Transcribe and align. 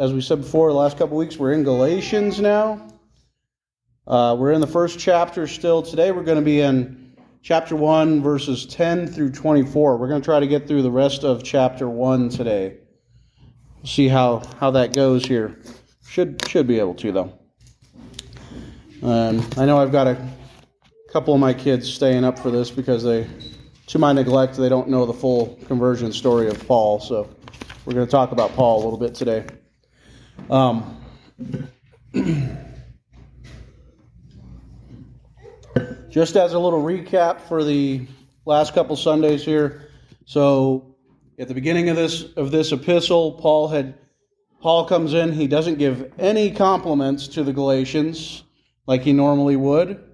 as 0.00 0.14
we 0.14 0.22
said 0.22 0.40
before, 0.40 0.70
the 0.70 0.78
last 0.78 0.96
couple 0.96 1.14
weeks, 1.18 1.36
we're 1.36 1.52
in 1.52 1.62
Galatians 1.62 2.40
now. 2.40 2.88
Uh, 4.06 4.34
we're 4.36 4.52
in 4.52 4.62
the 4.62 4.66
first 4.66 4.98
chapter 4.98 5.46
still. 5.46 5.82
Today 5.82 6.10
we're 6.10 6.24
going 6.24 6.38
to 6.38 6.44
be 6.44 6.62
in 6.62 7.14
chapter 7.42 7.76
1, 7.76 8.22
verses 8.22 8.64
10 8.64 9.08
through 9.08 9.30
24. 9.30 9.98
We're 9.98 10.08
going 10.08 10.22
to 10.22 10.24
try 10.24 10.40
to 10.40 10.46
get 10.46 10.66
through 10.66 10.80
the 10.80 10.90
rest 10.90 11.22
of 11.22 11.44
chapter 11.44 11.86
1 11.86 12.30
today. 12.30 12.78
see 13.84 14.08
how, 14.08 14.42
how 14.58 14.70
that 14.70 14.94
goes 14.94 15.26
here. 15.26 15.60
Should, 16.08 16.48
should 16.48 16.66
be 16.66 16.78
able 16.78 16.94
to, 16.94 17.12
though. 17.12 17.38
Um, 19.02 19.46
I 19.58 19.66
know 19.66 19.76
I've 19.76 19.92
got 19.92 20.06
a 20.06 20.28
couple 21.12 21.34
of 21.34 21.40
my 21.40 21.52
kids 21.52 21.92
staying 21.92 22.24
up 22.24 22.38
for 22.38 22.50
this 22.50 22.70
because 22.70 23.04
they, 23.04 23.28
to 23.88 23.98
my 23.98 24.14
neglect, 24.14 24.56
they 24.56 24.70
don't 24.70 24.88
know 24.88 25.04
the 25.04 25.12
full 25.12 25.58
conversion 25.66 26.10
story 26.10 26.48
of 26.48 26.66
Paul. 26.66 27.00
So 27.00 27.28
we're 27.84 27.92
going 27.92 28.06
to 28.06 28.10
talk 28.10 28.32
about 28.32 28.54
Paul 28.54 28.80
a 28.80 28.82
little 28.82 28.98
bit 28.98 29.14
today. 29.14 29.44
Um, 30.48 30.96
just 36.08 36.36
as 36.36 36.52
a 36.54 36.58
little 36.58 36.82
recap 36.82 37.40
for 37.40 37.64
the 37.64 38.06
last 38.44 38.74
couple 38.74 38.96
Sundays 38.96 39.44
here. 39.44 39.88
So 40.24 40.96
at 41.38 41.48
the 41.48 41.54
beginning 41.54 41.88
of 41.88 41.96
this 41.96 42.24
of 42.36 42.50
this 42.50 42.72
epistle, 42.72 43.32
Paul 43.32 43.68
had 43.68 43.94
Paul 44.60 44.84
comes 44.84 45.14
in, 45.14 45.32
he 45.32 45.46
doesn't 45.46 45.78
give 45.78 46.12
any 46.18 46.50
compliments 46.50 47.28
to 47.28 47.42
the 47.42 47.52
Galatians 47.52 48.44
like 48.86 49.02
he 49.02 49.12
normally 49.12 49.56
would. 49.56 50.04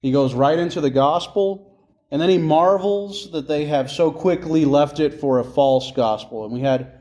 He 0.00 0.10
goes 0.10 0.34
right 0.34 0.58
into 0.58 0.80
the 0.80 0.90
gospel, 0.90 1.78
and 2.10 2.20
then 2.20 2.30
he 2.30 2.38
marvels 2.38 3.30
that 3.32 3.46
they 3.46 3.66
have 3.66 3.90
so 3.90 4.10
quickly 4.10 4.64
left 4.64 5.00
it 5.00 5.20
for 5.20 5.38
a 5.38 5.44
false 5.44 5.92
gospel. 5.92 6.44
And 6.44 6.54
we 6.54 6.60
had 6.60 6.93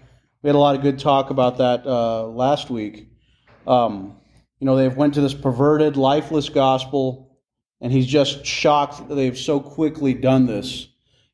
we 0.44 0.50
had 0.50 0.56
a 0.56 0.60
lot 0.60 0.76
of 0.76 0.82
good 0.82 1.00
talk 1.00 1.30
about 1.30 1.58
that 1.58 1.88
uh, 1.88 2.28
last 2.28 2.70
week. 2.70 3.08
Um, 3.66 4.18
you 4.60 4.66
know, 4.66 4.76
they've 4.76 4.96
went 4.96 5.14
to 5.14 5.22
this 5.22 5.34
perverted, 5.34 5.96
lifeless 5.96 6.50
gospel, 6.50 7.40
and 7.80 7.94
he's 7.94 8.06
just 8.06 8.46
shocked 8.46 9.08
that 9.08 9.16
they've 9.16 9.38
so 9.38 9.62
quickly 9.62 10.14
done 10.14 10.46
this. 10.46 10.90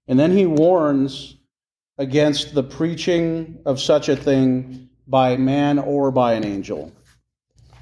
And 0.08 0.20
then 0.20 0.32
he 0.32 0.46
warns 0.46 1.36
against 1.98 2.54
the 2.54 2.64
preaching 2.64 3.60
of 3.66 3.80
such 3.80 4.10
a 4.10 4.16
thing 4.16 4.90
by 5.08 5.38
man 5.38 5.80
or 5.80 6.12
by 6.12 6.34
an 6.34 6.46
angel. 6.46 6.94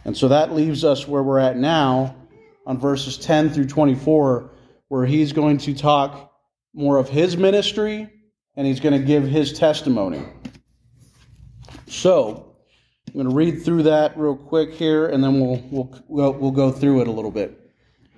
And 0.06 0.16
so 0.16 0.30
that 0.30 0.56
leaves 0.56 0.86
us 0.86 1.08
where 1.08 1.24
we're 1.24 1.40
at 1.40 1.58
now 1.58 2.16
on 2.66 2.80
verses 2.80 3.18
10 3.18 3.50
through 3.50 3.68
24, 3.68 4.50
where 4.88 5.06
he's 5.06 5.34
going 5.34 5.58
to 5.60 5.74
talk 5.74 6.32
more 6.74 6.98
of 6.98 7.10
his 7.10 7.36
ministry 7.36 8.10
and 8.56 8.66
he's 8.66 8.80
going 8.80 9.00
to 9.00 9.06
give 9.06 9.24
his 9.24 9.54
testimony. 9.54 10.24
So, 11.88 12.56
I'm 13.08 13.14
going 13.14 13.30
to 13.30 13.36
read 13.36 13.64
through 13.64 13.84
that 13.84 14.18
real 14.18 14.36
quick 14.36 14.74
here, 14.74 15.08
and 15.08 15.24
then 15.24 15.40
we'll, 15.40 15.64
we'll, 15.72 16.04
we'll, 16.08 16.34
we'll 16.34 16.52
go 16.52 16.72
through 16.72 17.02
it 17.02 17.08
a 17.08 17.12
little 17.12 17.32
bit. 17.32 17.72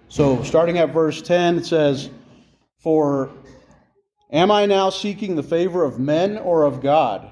So, 0.07 0.43
starting 0.43 0.79
at 0.79 0.91
verse 0.91 1.21
10, 1.21 1.59
it 1.59 1.65
says, 1.65 2.09
For 2.79 3.29
am 4.31 4.49
I 4.49 4.65
now 4.65 4.89
seeking 4.89 5.35
the 5.35 5.43
favor 5.43 5.83
of 5.83 5.99
men 5.99 6.37
or 6.37 6.63
of 6.63 6.81
God? 6.81 7.29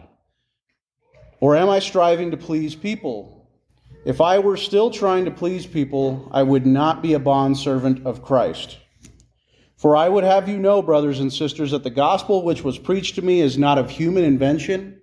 Or 1.39 1.55
am 1.55 1.69
I 1.69 1.79
striving 1.79 2.31
to 2.31 2.37
please 2.37 2.75
people? 2.75 3.49
If 4.05 4.21
I 4.21 4.39
were 4.39 4.57
still 4.57 4.89
trying 4.89 5.25
to 5.25 5.31
please 5.31 5.65
people, 5.65 6.29
I 6.31 6.43
would 6.43 6.65
not 6.65 7.01
be 7.01 7.13
a 7.13 7.19
bondservant 7.19 8.05
of 8.05 8.23
Christ. 8.23 8.77
For 9.75 9.95
I 9.95 10.09
would 10.09 10.23
have 10.23 10.47
you 10.47 10.57
know, 10.57 10.81
brothers 10.81 11.19
and 11.19 11.31
sisters, 11.31 11.71
that 11.71 11.83
the 11.83 11.89
gospel 11.89 12.43
which 12.43 12.63
was 12.63 12.79
preached 12.79 13.15
to 13.15 13.21
me 13.21 13.41
is 13.41 13.57
not 13.57 13.77
of 13.77 13.89
human 13.89 14.23
invention, 14.23 14.96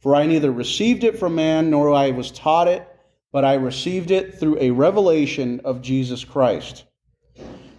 for 0.00 0.14
I 0.14 0.26
neither 0.26 0.50
received 0.50 1.04
it 1.04 1.18
from 1.18 1.34
man 1.34 1.70
nor 1.70 1.92
I 1.92 2.10
was 2.10 2.30
taught 2.30 2.68
it, 2.68 2.86
but 3.32 3.44
I 3.44 3.54
received 3.54 4.10
it 4.10 4.38
through 4.38 4.58
a 4.60 4.70
revelation 4.70 5.60
of 5.64 5.82
Jesus 5.82 6.24
Christ. 6.24 6.84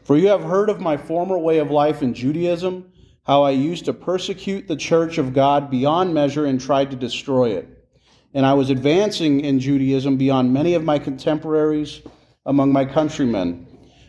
For 0.04 0.18
you 0.18 0.28
have 0.30 0.44
heard 0.44 0.70
of 0.70 0.80
my 0.80 0.98
former 0.98 1.38
way 1.38 1.60
of 1.60 1.72
life 1.72 2.02
in 2.02 2.14
Judaism, 2.14 2.92
how 3.24 3.44
I 3.44 3.52
used 3.52 3.86
to 3.86 3.94
persecute 3.94 4.68
the 4.68 4.76
church 4.76 5.18
of 5.18 5.34
God 5.34 5.70
beyond 5.70 6.14
measure 6.14 6.46
and 6.46 6.60
tried 6.60 6.92
to 6.92 6.98
destroy 6.98 7.52
it 7.52 7.80
and 8.34 8.46
I 8.46 8.54
was 8.54 8.70
advancing 8.70 9.42
in 9.42 9.60
Judaism 9.60 10.18
beyond 10.18 10.54
many 10.54 10.74
of 10.74 10.84
my 10.84 11.00
contemporaries 11.00 12.02
among 12.46 12.72
my 12.72 12.86
countrymen, 12.86 13.68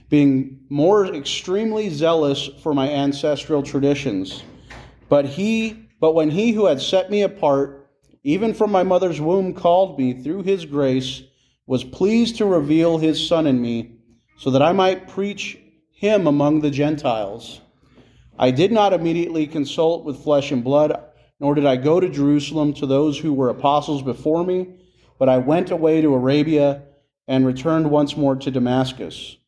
being 0.08 0.60
more 0.68 1.06
extremely 1.06 1.88
zealous 1.88 2.48
for 2.62 2.74
my 2.74 2.90
ancestral 2.90 3.62
traditions. 3.62 4.42
But 5.08 5.24
he, 5.24 5.88
but 6.00 6.14
when 6.14 6.30
he 6.30 6.52
who 6.52 6.66
had 6.66 6.80
set 6.80 7.10
me 7.10 7.22
apart, 7.22 7.79
even 8.22 8.54
from 8.54 8.70
my 8.70 8.82
mother's 8.82 9.20
womb, 9.20 9.54
called 9.54 9.98
me 9.98 10.12
through 10.12 10.42
his 10.42 10.64
grace, 10.64 11.22
was 11.66 11.84
pleased 11.84 12.36
to 12.36 12.46
reveal 12.46 12.98
his 12.98 13.26
Son 13.26 13.46
in 13.46 13.60
me, 13.60 13.96
so 14.38 14.50
that 14.50 14.62
I 14.62 14.72
might 14.72 15.08
preach 15.08 15.58
him 15.92 16.26
among 16.26 16.60
the 16.60 16.70
Gentiles. 16.70 17.60
I 18.38 18.50
did 18.50 18.72
not 18.72 18.92
immediately 18.92 19.46
consult 19.46 20.04
with 20.04 20.22
flesh 20.22 20.50
and 20.50 20.64
blood 20.64 20.98
nor 21.40 21.54
did 21.54 21.64
I 21.64 21.76
go 21.76 21.98
to 21.98 22.08
Jerusalem 22.08 22.74
to 22.74 22.86
those 22.86 23.18
who 23.18 23.32
were 23.32 23.48
apostles 23.48 24.02
before 24.02 24.44
me, 24.44 24.68
but 25.18 25.28
I 25.28 25.38
went 25.38 25.70
away 25.70 26.02
to 26.02 26.14
Arabia 26.14 26.82
and 27.26 27.46
returned 27.46 27.90
once 27.90 28.16
more 28.16 28.36
to 28.36 28.50
Damascus. 28.50 29.38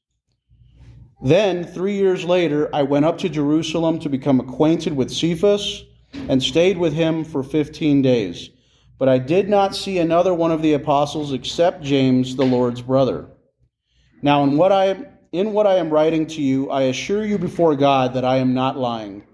Then, 1.22 1.64
three 1.64 1.96
years 1.96 2.24
later, 2.24 2.74
I 2.74 2.82
went 2.82 3.04
up 3.04 3.18
to 3.18 3.28
Jerusalem 3.28 3.98
to 4.00 4.08
become 4.08 4.40
acquainted 4.40 4.96
with 4.96 5.12
Cephas 5.12 5.84
and 6.28 6.42
stayed 6.42 6.78
with 6.78 6.94
him 6.94 7.24
for 7.24 7.42
fifteen 7.42 8.02
days. 8.02 8.50
But 9.02 9.08
I 9.08 9.18
did 9.18 9.48
not 9.48 9.74
see 9.74 9.98
another 9.98 10.32
one 10.32 10.52
of 10.52 10.62
the 10.62 10.74
apostles 10.74 11.32
except 11.32 11.82
James, 11.82 12.36
the 12.36 12.44
Lord's 12.46 12.80
brother. 12.80 13.26
Now, 14.22 14.44
in 14.44 14.56
what 14.56 14.70
I, 14.70 14.94
in 15.32 15.52
what 15.52 15.66
I 15.66 15.78
am 15.78 15.90
writing 15.90 16.24
to 16.28 16.40
you, 16.40 16.70
I 16.70 16.82
assure 16.82 17.26
you 17.26 17.36
before 17.36 17.74
God 17.74 18.14
that 18.14 18.24
I 18.24 18.36
am 18.36 18.54
not 18.54 18.78
lying. 18.78 19.24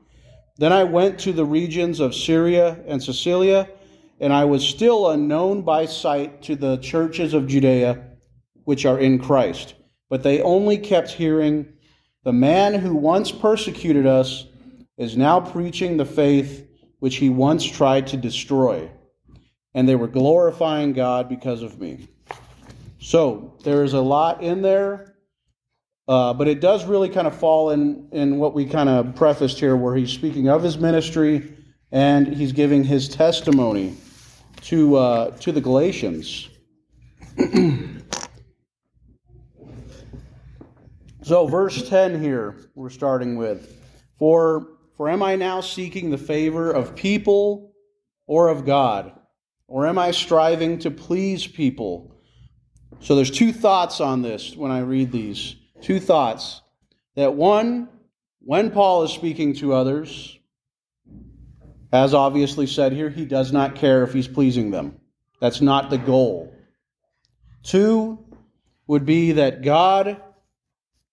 Then 0.56 0.72
I 0.72 0.84
went 0.84 1.18
to 1.18 1.34
the 1.34 1.44
regions 1.44 2.00
of 2.00 2.14
Syria 2.14 2.82
and 2.86 3.02
Cilicia, 3.02 3.68
and 4.20 4.32
I 4.32 4.46
was 4.46 4.66
still 4.66 5.10
unknown 5.10 5.60
by 5.60 5.84
sight 5.84 6.40
to 6.44 6.56
the 6.56 6.78
churches 6.78 7.34
of 7.34 7.46
Judea 7.46 8.02
which 8.64 8.86
are 8.86 8.98
in 8.98 9.18
Christ. 9.18 9.74
But 10.08 10.22
they 10.22 10.40
only 10.40 10.78
kept 10.78 11.10
hearing, 11.10 11.74
The 12.24 12.32
man 12.32 12.72
who 12.72 12.94
once 12.94 13.30
persecuted 13.30 14.06
us 14.06 14.46
is 14.96 15.18
now 15.18 15.40
preaching 15.40 15.98
the 15.98 16.06
faith 16.06 16.66
which 17.00 17.16
he 17.16 17.28
once 17.28 17.66
tried 17.66 18.06
to 18.06 18.16
destroy. 18.16 18.90
And 19.74 19.88
they 19.88 19.96
were 19.96 20.08
glorifying 20.08 20.92
God 20.92 21.28
because 21.28 21.62
of 21.62 21.78
me. 21.78 22.08
So 23.00 23.54
there 23.64 23.84
is 23.84 23.92
a 23.92 24.00
lot 24.00 24.42
in 24.42 24.62
there 24.62 25.08
uh, 26.08 26.32
but 26.32 26.48
it 26.48 26.60
does 26.60 26.86
really 26.86 27.10
kind 27.10 27.26
of 27.26 27.38
fall 27.38 27.70
in, 27.70 28.08
in 28.12 28.38
what 28.38 28.54
we 28.54 28.64
kind 28.64 28.88
of 28.88 29.14
prefaced 29.14 29.60
here, 29.60 29.76
where 29.76 29.94
he's 29.94 30.10
speaking 30.10 30.48
of 30.48 30.62
his 30.62 30.78
ministry 30.78 31.52
and 31.92 32.34
he's 32.34 32.52
giving 32.52 32.82
his 32.82 33.10
testimony 33.10 33.94
to, 34.62 34.96
uh, 34.96 35.30
to 35.32 35.52
the 35.52 35.60
Galatians. 35.60 36.48
so, 41.22 41.46
verse 41.46 41.86
10 41.86 42.22
here, 42.22 42.70
we're 42.74 42.88
starting 42.88 43.36
with 43.36 43.78
For, 44.18 44.66
for 44.96 45.10
am 45.10 45.22
I 45.22 45.36
now 45.36 45.60
seeking 45.60 46.08
the 46.10 46.16
favor 46.16 46.70
of 46.70 46.96
people 46.96 47.74
or 48.26 48.48
of 48.48 48.64
God? 48.64 49.12
Or 49.68 49.86
am 49.86 49.98
I 49.98 50.10
striving 50.10 50.78
to 50.80 50.90
please 50.90 51.46
people? 51.46 52.14
So, 53.00 53.14
there's 53.14 53.30
two 53.30 53.52
thoughts 53.52 54.00
on 54.00 54.22
this 54.22 54.56
when 54.56 54.72
I 54.72 54.80
read 54.80 55.12
these 55.12 55.54
two 55.82 56.00
thoughts. 56.00 56.62
That 57.14 57.34
one, 57.34 57.88
when 58.40 58.70
Paul 58.70 59.04
is 59.04 59.12
speaking 59.12 59.54
to 59.56 59.74
others, 59.74 60.38
as 61.92 62.14
obviously 62.14 62.66
said 62.66 62.92
here, 62.92 63.10
he 63.10 63.24
does 63.24 63.52
not 63.52 63.74
care 63.74 64.02
if 64.02 64.12
he's 64.12 64.28
pleasing 64.28 64.70
them. 64.70 64.96
That's 65.40 65.60
not 65.60 65.90
the 65.90 65.98
goal. 65.98 66.52
Two 67.62 68.24
would 68.86 69.04
be 69.04 69.32
that 69.32 69.62
God 69.62 70.20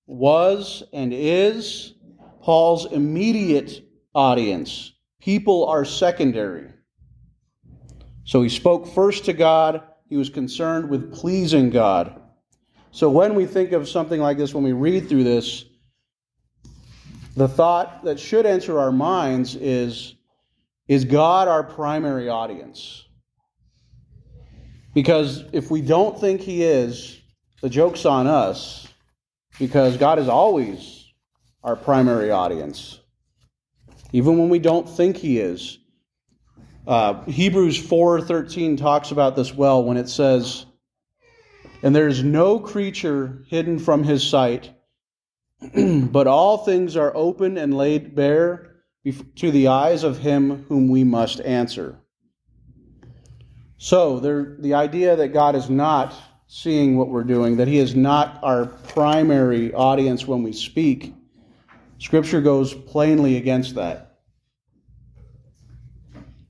was 0.07 0.83
and 0.93 1.13
is 1.13 1.93
Paul's 2.41 2.91
immediate 2.91 3.83
audience. 4.13 4.93
People 5.19 5.65
are 5.67 5.85
secondary. 5.85 6.69
So 8.25 8.41
he 8.41 8.49
spoke 8.49 8.87
first 8.93 9.25
to 9.25 9.33
God, 9.33 9.83
he 10.09 10.17
was 10.17 10.29
concerned 10.29 10.89
with 10.89 11.13
pleasing 11.13 11.69
God. 11.69 12.21
So 12.91 13.09
when 13.09 13.35
we 13.35 13.45
think 13.45 13.71
of 13.71 13.87
something 13.87 14.19
like 14.19 14.37
this, 14.37 14.53
when 14.53 14.63
we 14.63 14.73
read 14.73 15.07
through 15.07 15.23
this, 15.23 15.65
the 17.35 17.47
thought 17.47 18.03
that 18.03 18.19
should 18.19 18.45
enter 18.45 18.79
our 18.79 18.91
minds 18.91 19.55
is 19.55 20.15
Is 20.87 21.03
God 21.03 21.47
our 21.47 21.63
primary 21.63 22.29
audience? 22.29 23.05
Because 24.93 25.43
if 25.51 25.71
we 25.71 25.81
don't 25.81 26.19
think 26.19 26.41
He 26.41 26.63
is, 26.63 27.19
the 27.61 27.69
joke's 27.69 28.05
on 28.05 28.27
us, 28.27 28.87
because 29.59 29.97
God 29.97 30.19
is 30.19 30.27
always 30.27 31.11
our 31.63 31.75
primary 31.75 32.29
audience. 32.31 32.99
Even 34.13 34.37
when 34.37 34.49
we 34.49 34.59
don't 34.59 34.87
think 34.87 35.17
He 35.17 35.39
is. 35.39 35.79
Uh, 36.87 37.23
Hebrews 37.23 37.77
4:13 37.77 38.77
talks 38.77 39.11
about 39.11 39.35
this 39.35 39.55
well 39.55 39.83
when 39.83 39.97
it 39.97 40.07
says, 40.07 40.65
"And 41.81 41.95
there 41.95 42.07
is 42.07 42.23
no 42.23 42.59
creature 42.59 43.43
hidden 43.47 43.79
from 43.79 44.03
his 44.03 44.23
sight, 44.23 44.71
but 45.75 46.27
all 46.27 46.59
things 46.59 46.95
are 46.95 47.15
open 47.15 47.57
and 47.57 47.75
laid 47.75 48.15
bare 48.15 48.71
to 49.35 49.51
the 49.51 49.67
eyes 49.67 50.03
of 50.03 50.19
him 50.19 50.65
whom 50.67 50.87
we 50.87 51.03
must 51.03 51.41
answer." 51.41 51.97
So, 53.77 54.19
there, 54.19 54.55
the 54.59 54.73
idea 54.75 55.15
that 55.15 55.29
God 55.29 55.55
is 55.55 55.69
not 55.69 56.13
seeing 56.47 56.97
what 56.97 57.09
we're 57.09 57.23
doing, 57.23 57.57
that 57.57 57.67
He 57.67 57.79
is 57.79 57.95
not 57.95 58.39
our 58.43 58.65
primary 58.65 59.73
audience 59.73 60.27
when 60.27 60.43
we 60.43 60.53
speak, 60.53 61.13
Scripture 61.97 62.41
goes 62.41 62.73
plainly 62.73 63.37
against 63.37 63.75
that. 63.75 64.14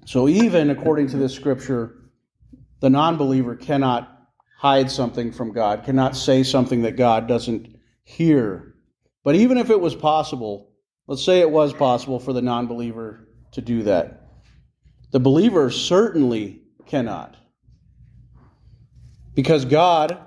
So, 0.06 0.28
even 0.30 0.70
according 0.70 1.08
to 1.10 1.18
this 1.18 1.34
Scripture, 1.34 1.96
the 2.80 2.90
non 2.90 3.18
believer 3.18 3.56
cannot 3.56 4.30
hide 4.60 4.90
something 4.90 5.32
from 5.32 5.52
God, 5.52 5.84
cannot 5.84 6.16
say 6.16 6.44
something 6.44 6.84
that 6.84 6.96
God 6.96 7.28
doesn't 7.28 7.76
hear. 8.04 8.76
But 9.24 9.36
even 9.36 9.58
if 9.58 9.72
it 9.72 9.80
was 9.80 9.96
possible, 9.96 10.72
let's 11.08 11.26
say 11.26 11.40
it 11.40 11.50
was 11.50 11.74
possible 11.74 12.20
for 12.20 12.34
the 12.34 12.42
non 12.42 12.68
believer 12.68 13.28
to 13.54 13.62
do 13.62 13.84
that, 13.84 14.30
the 15.12 15.20
believer 15.20 15.72
certainly 15.72 16.62
cannot. 16.86 17.36
Because 19.34 19.66
God 19.66 20.20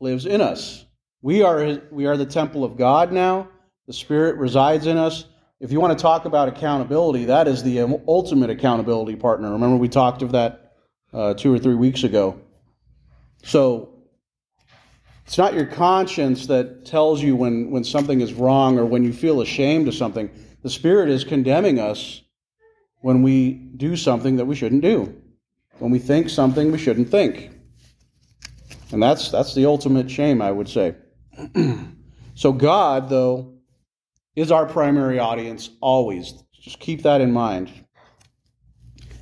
lives 0.00 0.26
in 0.26 0.42
us. 0.42 0.84
We 1.22 1.42
are, 1.42 1.80
we 1.90 2.04
are 2.04 2.18
the 2.18 2.26
temple 2.26 2.62
of 2.62 2.76
God 2.76 3.10
now. 3.10 3.48
The 3.86 3.94
Spirit 3.94 4.36
resides 4.36 4.86
in 4.86 4.98
us. 4.98 5.24
If 5.64 5.72
you 5.72 5.80
want 5.80 5.98
to 5.98 6.02
talk 6.02 6.26
about 6.26 6.48
accountability, 6.48 7.24
that 7.24 7.48
is 7.48 7.62
the 7.62 7.80
ultimate 8.06 8.50
accountability 8.50 9.16
partner. 9.16 9.50
Remember, 9.50 9.76
we 9.76 9.88
talked 9.88 10.20
of 10.20 10.32
that 10.32 10.74
uh, 11.10 11.32
two 11.32 11.54
or 11.54 11.58
three 11.58 11.74
weeks 11.74 12.04
ago. 12.04 12.38
So, 13.42 13.88
it's 15.24 15.38
not 15.38 15.54
your 15.54 15.64
conscience 15.64 16.48
that 16.48 16.84
tells 16.84 17.22
you 17.22 17.34
when, 17.34 17.70
when 17.70 17.82
something 17.82 18.20
is 18.20 18.34
wrong 18.34 18.78
or 18.78 18.84
when 18.84 19.04
you 19.04 19.12
feel 19.14 19.40
ashamed 19.40 19.88
of 19.88 19.94
something. 19.94 20.28
The 20.62 20.68
Spirit 20.68 21.08
is 21.08 21.24
condemning 21.24 21.78
us 21.78 22.20
when 23.00 23.22
we 23.22 23.54
do 23.54 23.96
something 23.96 24.36
that 24.36 24.44
we 24.44 24.56
shouldn't 24.56 24.82
do 24.82 25.16
when 25.78 25.90
we 25.90 25.98
think 25.98 26.28
something 26.28 26.72
we 26.72 26.78
shouldn't 26.78 27.08
think. 27.08 27.52
And 28.92 29.02
that's 29.02 29.30
that's 29.30 29.54
the 29.54 29.64
ultimate 29.64 30.10
shame, 30.10 30.42
I 30.42 30.52
would 30.52 30.68
say. 30.68 30.94
so 32.34 32.52
God, 32.52 33.08
though, 33.08 33.53
is 34.36 34.50
our 34.50 34.66
primary 34.66 35.18
audience 35.18 35.70
always. 35.80 36.34
Just 36.52 36.80
keep 36.80 37.02
that 37.02 37.20
in 37.20 37.32
mind. 37.32 37.70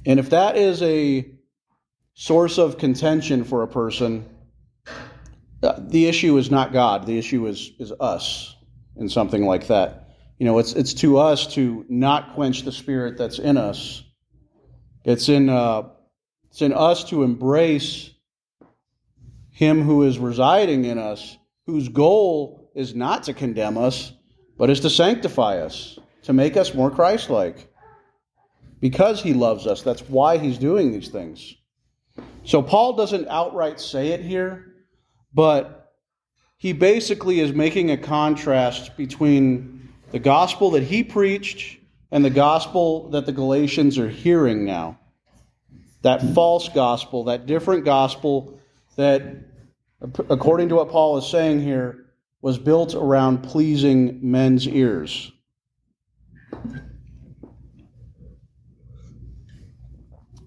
And 0.06 0.18
if 0.18 0.30
that 0.30 0.56
is 0.56 0.82
a 0.82 1.30
source 2.14 2.58
of 2.58 2.78
contention 2.78 3.44
for 3.44 3.62
a 3.62 3.68
person, 3.68 4.28
uh, 5.62 5.74
the 5.78 6.06
issue 6.06 6.36
is 6.38 6.50
not 6.50 6.72
God. 6.72 7.06
The 7.06 7.18
issue 7.18 7.46
is 7.46 7.72
is 7.78 7.92
us 8.00 8.56
in 8.96 9.08
something 9.08 9.44
like 9.44 9.68
that. 9.68 10.08
You 10.38 10.46
know, 10.46 10.58
it's 10.58 10.72
it's 10.72 10.94
to 10.94 11.18
us 11.18 11.52
to 11.54 11.84
not 11.88 12.34
quench 12.34 12.62
the 12.62 12.72
spirit 12.72 13.16
that's 13.16 13.38
in 13.38 13.56
us. 13.56 14.02
It's 15.04 15.28
in 15.28 15.48
uh, 15.48 15.90
it's 16.50 16.62
in 16.62 16.72
us 16.72 17.04
to 17.10 17.22
embrace 17.22 18.10
Him 19.50 19.82
who 19.82 20.02
is 20.02 20.18
residing 20.18 20.84
in 20.84 20.98
us, 20.98 21.36
whose 21.66 21.88
goal 21.88 22.70
is 22.74 22.94
not 22.94 23.24
to 23.24 23.34
condemn 23.34 23.78
us, 23.78 24.12
but 24.62 24.70
is 24.70 24.78
to 24.78 24.88
sanctify 24.88 25.58
us, 25.58 25.98
to 26.22 26.32
make 26.32 26.56
us 26.56 26.72
more 26.72 26.88
Christ 26.88 27.30
like. 27.30 27.66
Because 28.78 29.20
He 29.20 29.34
loves 29.34 29.66
us. 29.66 29.82
That's 29.82 30.02
why 30.02 30.38
He's 30.38 30.56
doing 30.56 30.92
these 30.92 31.08
things. 31.08 31.56
So 32.44 32.62
Paul 32.62 32.92
doesn't 32.92 33.26
outright 33.26 33.80
say 33.80 34.10
it 34.10 34.20
here, 34.20 34.72
but 35.34 35.92
he 36.58 36.72
basically 36.72 37.40
is 37.40 37.52
making 37.52 37.90
a 37.90 37.96
contrast 37.96 38.96
between 38.96 39.88
the 40.12 40.20
gospel 40.20 40.70
that 40.70 40.84
he 40.84 41.02
preached 41.02 41.80
and 42.12 42.24
the 42.24 42.30
gospel 42.30 43.10
that 43.10 43.26
the 43.26 43.32
Galatians 43.32 43.98
are 43.98 44.08
hearing 44.08 44.64
now 44.64 44.96
that 46.02 46.22
false 46.34 46.68
gospel, 46.68 47.24
that 47.24 47.46
different 47.46 47.84
gospel 47.84 48.60
that, 48.94 49.24
according 50.30 50.68
to 50.68 50.76
what 50.76 50.88
Paul 50.88 51.18
is 51.18 51.26
saying 51.26 51.62
here, 51.62 52.02
was 52.42 52.58
built 52.58 52.94
around 52.94 53.42
pleasing 53.42 54.18
men's 54.22 54.68
ears. 54.68 55.32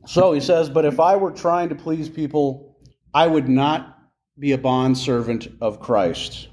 So 0.05 0.33
he 0.33 0.39
says, 0.39 0.69
But 0.69 0.85
if 0.85 0.99
I 0.99 1.15
were 1.15 1.31
trying 1.31 1.69
to 1.69 1.75
please 1.75 2.09
people, 2.09 2.77
I 3.13 3.25
would 3.25 3.49
not 3.49 3.97
be 4.37 4.51
a 4.51 4.57
bondservant 4.57 5.47
of 5.61 5.79
Christ. 5.79 6.49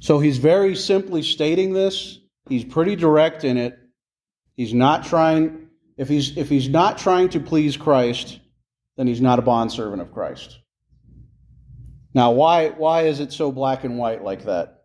So 0.00 0.18
he's 0.18 0.38
very 0.38 0.74
simply 0.74 1.22
stating 1.22 1.72
this. 1.72 2.18
He's 2.48 2.64
pretty 2.64 2.96
direct 2.96 3.44
in 3.44 3.56
it. 3.56 3.78
He's 4.56 4.74
not 4.74 5.04
trying 5.04 5.68
if 5.98 6.08
he's, 6.08 6.36
if 6.36 6.48
he's 6.48 6.68
not 6.68 6.96
trying 6.96 7.28
to 7.30 7.40
please 7.40 7.76
Christ, 7.76 8.38
then 8.96 9.08
he's 9.08 9.20
not 9.20 9.40
a 9.40 9.42
bondservant 9.42 10.00
of 10.00 10.12
Christ. 10.12 10.58
Now, 12.14 12.30
why, 12.32 12.70
why 12.70 13.02
is 13.02 13.20
it 13.20 13.32
so 13.32 13.52
black 13.52 13.84
and 13.84 13.98
white 13.98 14.24
like 14.24 14.44
that? 14.44 14.82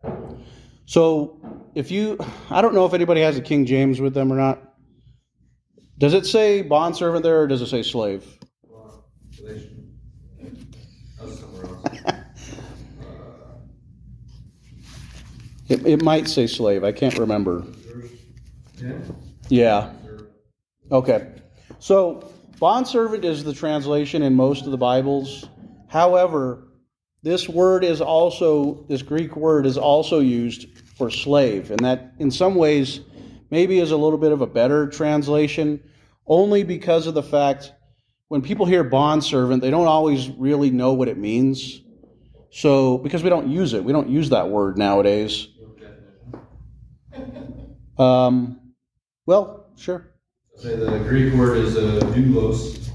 So, 0.85 1.39
if 1.73 1.89
you, 1.89 2.17
I 2.49 2.61
don't 2.61 2.75
know 2.75 2.85
if 2.85 2.93
anybody 2.93 3.21
has 3.21 3.37
a 3.37 3.41
King 3.41 3.65
James 3.65 4.01
with 4.01 4.13
them 4.13 4.31
or 4.31 4.35
not. 4.35 4.61
Does 5.97 6.13
it 6.13 6.25
say 6.25 6.61
bondservant 6.61 7.23
there 7.23 7.41
or 7.41 7.47
does 7.47 7.61
it 7.61 7.67
say 7.67 7.81
slave? 7.81 8.25
it, 15.69 15.85
it 15.85 16.03
might 16.03 16.27
say 16.27 16.45
slave. 16.47 16.83
I 16.83 16.91
can't 16.91 17.17
remember. 17.17 17.63
Yeah. 19.49 19.93
Okay. 20.91 21.29
So, 21.79 22.33
bondservant 22.59 23.23
is 23.23 23.43
the 23.43 23.53
translation 23.53 24.23
in 24.23 24.35
most 24.35 24.65
of 24.65 24.71
the 24.71 24.77
Bibles. 24.77 25.47
However, 25.87 26.67
this 27.23 27.47
word 27.47 27.83
is 27.83 28.01
also, 28.01 28.85
this 28.89 29.01
Greek 29.01 29.35
word 29.35 29.65
is 29.65 29.77
also 29.77 30.19
used 30.19 30.67
for 30.97 31.09
slave. 31.09 31.71
And 31.71 31.83
that, 31.85 32.13
in 32.19 32.29
some 32.29 32.55
ways, 32.55 32.99
maybe 33.49 33.79
is 33.79 33.91
a 33.91 33.97
little 33.97 34.19
bit 34.19 34.31
of 34.31 34.41
a 34.41 34.47
better 34.47 34.87
translation, 34.87 35.81
only 36.27 36.63
because 36.63 37.07
of 37.07 37.13
the 37.13 37.23
fact 37.23 37.71
when 38.27 38.41
people 38.41 38.65
hear 38.65 38.83
bondservant, 38.83 39.61
they 39.61 39.71
don't 39.71 39.87
always 39.87 40.29
really 40.31 40.69
know 40.69 40.93
what 40.93 41.07
it 41.07 41.17
means. 41.17 41.81
So, 42.51 42.97
because 42.97 43.23
we 43.23 43.29
don't 43.29 43.47
use 43.47 43.73
it, 43.73 43.83
we 43.83 43.93
don't 43.93 44.09
use 44.09 44.29
that 44.29 44.49
word 44.49 44.77
nowadays. 44.77 45.47
Um, 47.97 48.59
well, 49.25 49.67
sure. 49.77 50.13
Say 50.57 50.75
the 50.75 50.99
Greek 50.99 51.33
word 51.33 51.57
is 51.57 51.77
uh, 51.77 51.99
doulos, 52.13 52.89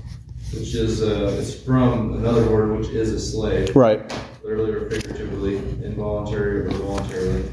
which 0.52 0.75
is 0.75 1.02
uh, 1.02 1.37
it's 1.38 1.62
from 1.62 2.14
another 2.14 2.50
word 2.50 2.78
which 2.78 2.88
is 2.88 3.12
a 3.12 3.21
slave. 3.21 3.75
Right. 3.75 4.00
Literally 4.43 4.73
or 4.73 4.90
figuratively, 4.90 5.57
involuntary 5.85 6.67
or 6.67 6.71
voluntarily. 6.71 7.49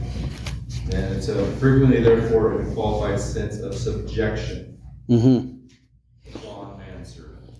And 0.94 1.16
it's 1.16 1.28
a 1.28 1.46
frequently, 1.58 2.02
therefore, 2.02 2.62
a 2.62 2.74
qualified 2.74 3.20
sense 3.20 3.60
of 3.60 3.76
subjection. 3.76 4.80
Mm-hmm. 5.10 5.56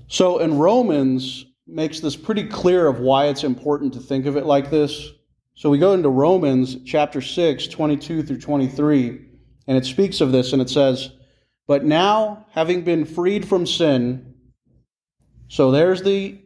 So 0.08 0.40
in 0.40 0.58
Romans 0.58 1.46
makes 1.68 2.00
this 2.00 2.16
pretty 2.16 2.48
clear 2.48 2.88
of 2.88 3.00
why 3.00 3.26
it's 3.26 3.44
important 3.44 3.94
to 3.94 4.00
think 4.00 4.28
of 4.28 4.38
it 4.38 4.46
like 4.46 4.70
this. 4.70 5.10
So 5.56 5.70
we 5.70 5.78
go 5.78 5.94
into 5.94 6.10
Romans 6.10 6.78
chapter 6.86 7.22
6, 7.22 7.68
22 7.68 8.24
through 8.24 8.40
23, 8.40 9.26
and 9.68 9.78
it 9.78 9.86
speaks 9.86 10.22
of 10.22 10.32
this 10.32 10.54
and 10.54 10.62
it 10.62 10.70
says, 10.70 11.12
but 11.68 11.84
now, 11.84 12.46
having 12.52 12.84
been 12.84 13.06
freed 13.06 13.48
from 13.48 13.66
sin, 13.66 14.35
so 15.48 15.72
there's 15.72 16.02
the, 16.02 16.42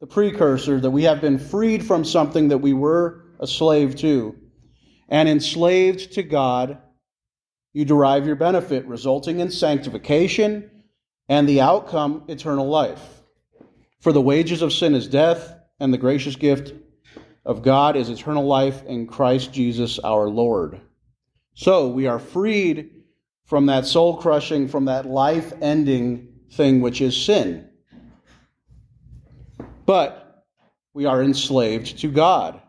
the 0.00 0.06
precursor 0.06 0.80
that 0.80 0.90
we 0.90 1.04
have 1.04 1.20
been 1.20 1.38
freed 1.38 1.84
from 1.84 2.04
something 2.04 2.48
that 2.48 2.58
we 2.58 2.72
were 2.72 3.24
a 3.40 3.46
slave 3.46 3.96
to, 3.96 4.36
and 5.08 5.28
enslaved 5.28 6.12
to 6.12 6.22
God, 6.22 6.78
you 7.72 7.84
derive 7.84 8.26
your 8.26 8.36
benefit, 8.36 8.86
resulting 8.86 9.40
in 9.40 9.50
sanctification 9.50 10.70
and 11.28 11.48
the 11.48 11.60
outcome, 11.60 12.24
eternal 12.28 12.68
life. 12.68 13.22
For 14.00 14.12
the 14.12 14.20
wages 14.20 14.62
of 14.62 14.72
sin 14.72 14.94
is 14.94 15.08
death, 15.08 15.54
and 15.80 15.92
the 15.92 15.98
gracious 15.98 16.36
gift 16.36 16.72
of 17.44 17.62
God 17.62 17.96
is 17.96 18.08
eternal 18.08 18.46
life 18.46 18.84
in 18.84 19.06
Christ 19.06 19.52
Jesus 19.52 19.98
our 19.98 20.28
Lord. 20.28 20.80
So 21.54 21.88
we 21.88 22.06
are 22.06 22.18
freed 22.18 22.90
from 23.46 23.66
that 23.66 23.86
soul 23.86 24.16
crushing, 24.16 24.68
from 24.68 24.86
that 24.86 25.06
life 25.06 25.52
ending 25.60 26.28
thing 26.52 26.80
which 26.80 27.00
is 27.00 27.16
sin. 27.16 27.68
But 29.86 30.44
we 30.92 31.06
are 31.06 31.22
enslaved 31.22 31.98
to 32.00 32.08
God. 32.08 32.60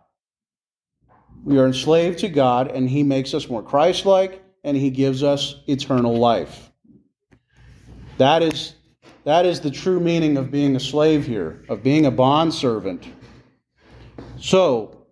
We 1.44 1.60
are 1.60 1.68
enslaved 1.68 2.20
to 2.20 2.30
God, 2.30 2.72
and 2.72 2.90
He 2.90 3.04
makes 3.04 3.34
us 3.34 3.50
more 3.50 3.62
Christ 3.62 4.06
like, 4.06 4.44
and 4.64 4.76
He 4.76 4.90
gives 4.90 5.24
us 5.24 5.56
eternal 5.68 6.18
life. 6.18 6.72
That 8.18 8.42
is 8.42 8.74
That 9.26 9.46
is 9.46 9.62
the 9.62 9.72
true 9.72 10.00
meaning 10.00 10.38
of 10.38 10.52
being 10.52 10.76
a 10.76 10.80
slave 10.80 11.26
here, 11.26 11.64
of 11.68 11.82
being 11.84 12.06
a 12.06 12.12
bondservant. 12.12 13.08
So, 14.40 15.06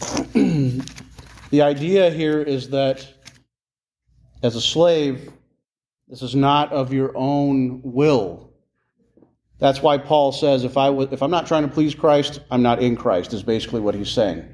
the 0.34 0.82
idea 1.62 2.10
here 2.10 2.42
is 2.42 2.70
that 2.70 3.06
as 4.42 4.54
a 4.54 4.60
slave, 4.60 5.30
this 6.08 6.22
is 6.22 6.34
not 6.34 6.72
of 6.72 6.92
your 6.92 7.12
own 7.14 7.80
will. 7.82 8.47
That's 9.58 9.82
why 9.82 9.98
Paul 9.98 10.32
says, 10.32 10.64
if, 10.64 10.76
I 10.76 10.86
w- 10.86 11.08
if 11.10 11.22
I'm 11.22 11.30
not 11.30 11.46
trying 11.46 11.62
to 11.62 11.68
please 11.68 11.94
Christ, 11.94 12.40
I'm 12.50 12.62
not 12.62 12.80
in 12.80 12.96
Christ, 12.96 13.32
is 13.32 13.42
basically 13.42 13.80
what 13.80 13.94
he's 13.94 14.10
saying. 14.10 14.44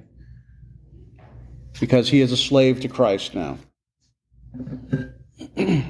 Because 1.78 2.08
he 2.08 2.20
is 2.20 2.32
a 2.32 2.36
slave 2.36 2.80
to 2.80 2.88
Christ 2.88 3.34
now. 3.34 3.58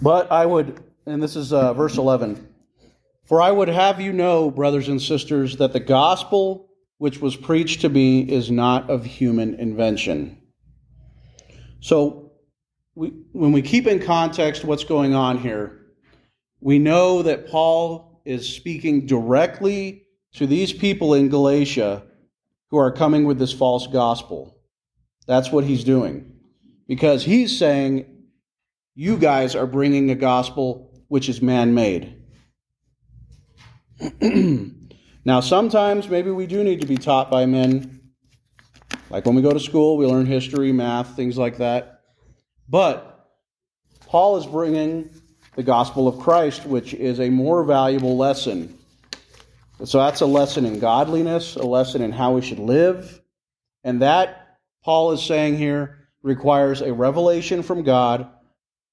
but 0.00 0.32
I 0.32 0.46
would, 0.46 0.82
and 1.04 1.22
this 1.22 1.36
is 1.36 1.52
uh, 1.52 1.74
verse 1.74 1.98
11 1.98 2.48
For 3.24 3.42
I 3.42 3.50
would 3.50 3.68
have 3.68 4.00
you 4.00 4.14
know, 4.14 4.50
brothers 4.50 4.88
and 4.88 5.02
sisters, 5.02 5.58
that 5.58 5.74
the 5.74 5.80
gospel 5.80 6.70
which 7.02 7.20
was 7.20 7.34
preached 7.34 7.80
to 7.80 7.88
me 7.88 8.20
is 8.20 8.48
not 8.50 8.88
of 8.88 9.04
human 9.04 9.54
invention. 9.56 10.40
So, 11.80 12.30
we, 12.94 13.08
when 13.32 13.50
we 13.50 13.60
keep 13.60 13.88
in 13.88 13.98
context 13.98 14.64
what's 14.64 14.84
going 14.84 15.12
on 15.12 15.38
here, 15.38 15.81
we 16.62 16.78
know 16.78 17.22
that 17.22 17.48
Paul 17.48 18.22
is 18.24 18.48
speaking 18.48 19.04
directly 19.04 20.06
to 20.34 20.46
these 20.46 20.72
people 20.72 21.12
in 21.12 21.28
Galatia 21.28 22.04
who 22.70 22.78
are 22.78 22.92
coming 22.92 23.24
with 23.24 23.38
this 23.38 23.52
false 23.52 23.88
gospel. 23.88 24.56
That's 25.26 25.50
what 25.50 25.64
he's 25.64 25.82
doing. 25.82 26.32
Because 26.86 27.24
he's 27.24 27.58
saying, 27.58 28.06
you 28.94 29.16
guys 29.16 29.56
are 29.56 29.66
bringing 29.66 30.10
a 30.10 30.14
gospel 30.14 31.04
which 31.08 31.28
is 31.28 31.42
man 31.42 31.74
made. 31.74 32.22
now, 35.24 35.40
sometimes 35.40 36.08
maybe 36.08 36.30
we 36.30 36.46
do 36.46 36.62
need 36.62 36.80
to 36.80 36.86
be 36.86 36.96
taught 36.96 37.28
by 37.28 37.44
men. 37.44 38.00
Like 39.10 39.26
when 39.26 39.34
we 39.34 39.42
go 39.42 39.52
to 39.52 39.60
school, 39.60 39.96
we 39.96 40.06
learn 40.06 40.26
history, 40.26 40.70
math, 40.72 41.16
things 41.16 41.36
like 41.36 41.58
that. 41.58 42.02
But 42.68 43.28
Paul 44.06 44.36
is 44.36 44.46
bringing 44.46 45.21
the 45.54 45.62
gospel 45.62 46.08
of 46.08 46.18
Christ, 46.18 46.66
which 46.66 46.94
is 46.94 47.20
a 47.20 47.30
more 47.30 47.64
valuable 47.64 48.16
lesson. 48.16 48.78
So 49.84 49.98
that's 49.98 50.20
a 50.20 50.26
lesson 50.26 50.64
in 50.64 50.78
godliness, 50.78 51.56
a 51.56 51.64
lesson 51.64 52.02
in 52.02 52.12
how 52.12 52.34
we 52.34 52.42
should 52.42 52.58
live. 52.58 53.20
And 53.84 54.02
that, 54.02 54.58
Paul 54.84 55.12
is 55.12 55.22
saying 55.22 55.58
here, 55.58 56.08
requires 56.22 56.80
a 56.80 56.92
revelation 56.92 57.62
from 57.62 57.82
God, 57.82 58.28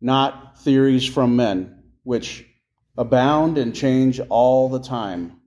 not 0.01 0.60
theories 0.60 1.06
from 1.06 1.36
men, 1.36 1.84
which 2.04 2.46
abound 2.98 3.58
and 3.58 3.74
change 3.74 4.20
all 4.30 4.68
the 4.68 4.80
time. 4.80 5.39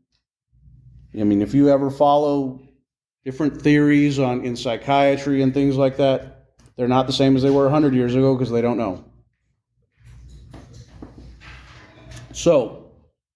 I 1.18 1.24
mean, 1.24 1.42
if 1.42 1.52
you 1.52 1.68
ever 1.68 1.90
follow 1.90 2.60
different 3.24 3.60
theories 3.60 4.18
on 4.18 4.44
in 4.44 4.56
psychiatry 4.56 5.42
and 5.42 5.52
things 5.52 5.76
like 5.76 5.98
that, 5.98 6.46
they're 6.76 6.88
not 6.88 7.06
the 7.06 7.12
same 7.12 7.36
as 7.36 7.42
they 7.42 7.50
were 7.50 7.64
100 7.64 7.94
years 7.94 8.14
ago 8.14 8.34
because 8.34 8.50
they 8.50 8.62
don't 8.62 8.78
know. 8.78 9.04
So, 12.42 12.90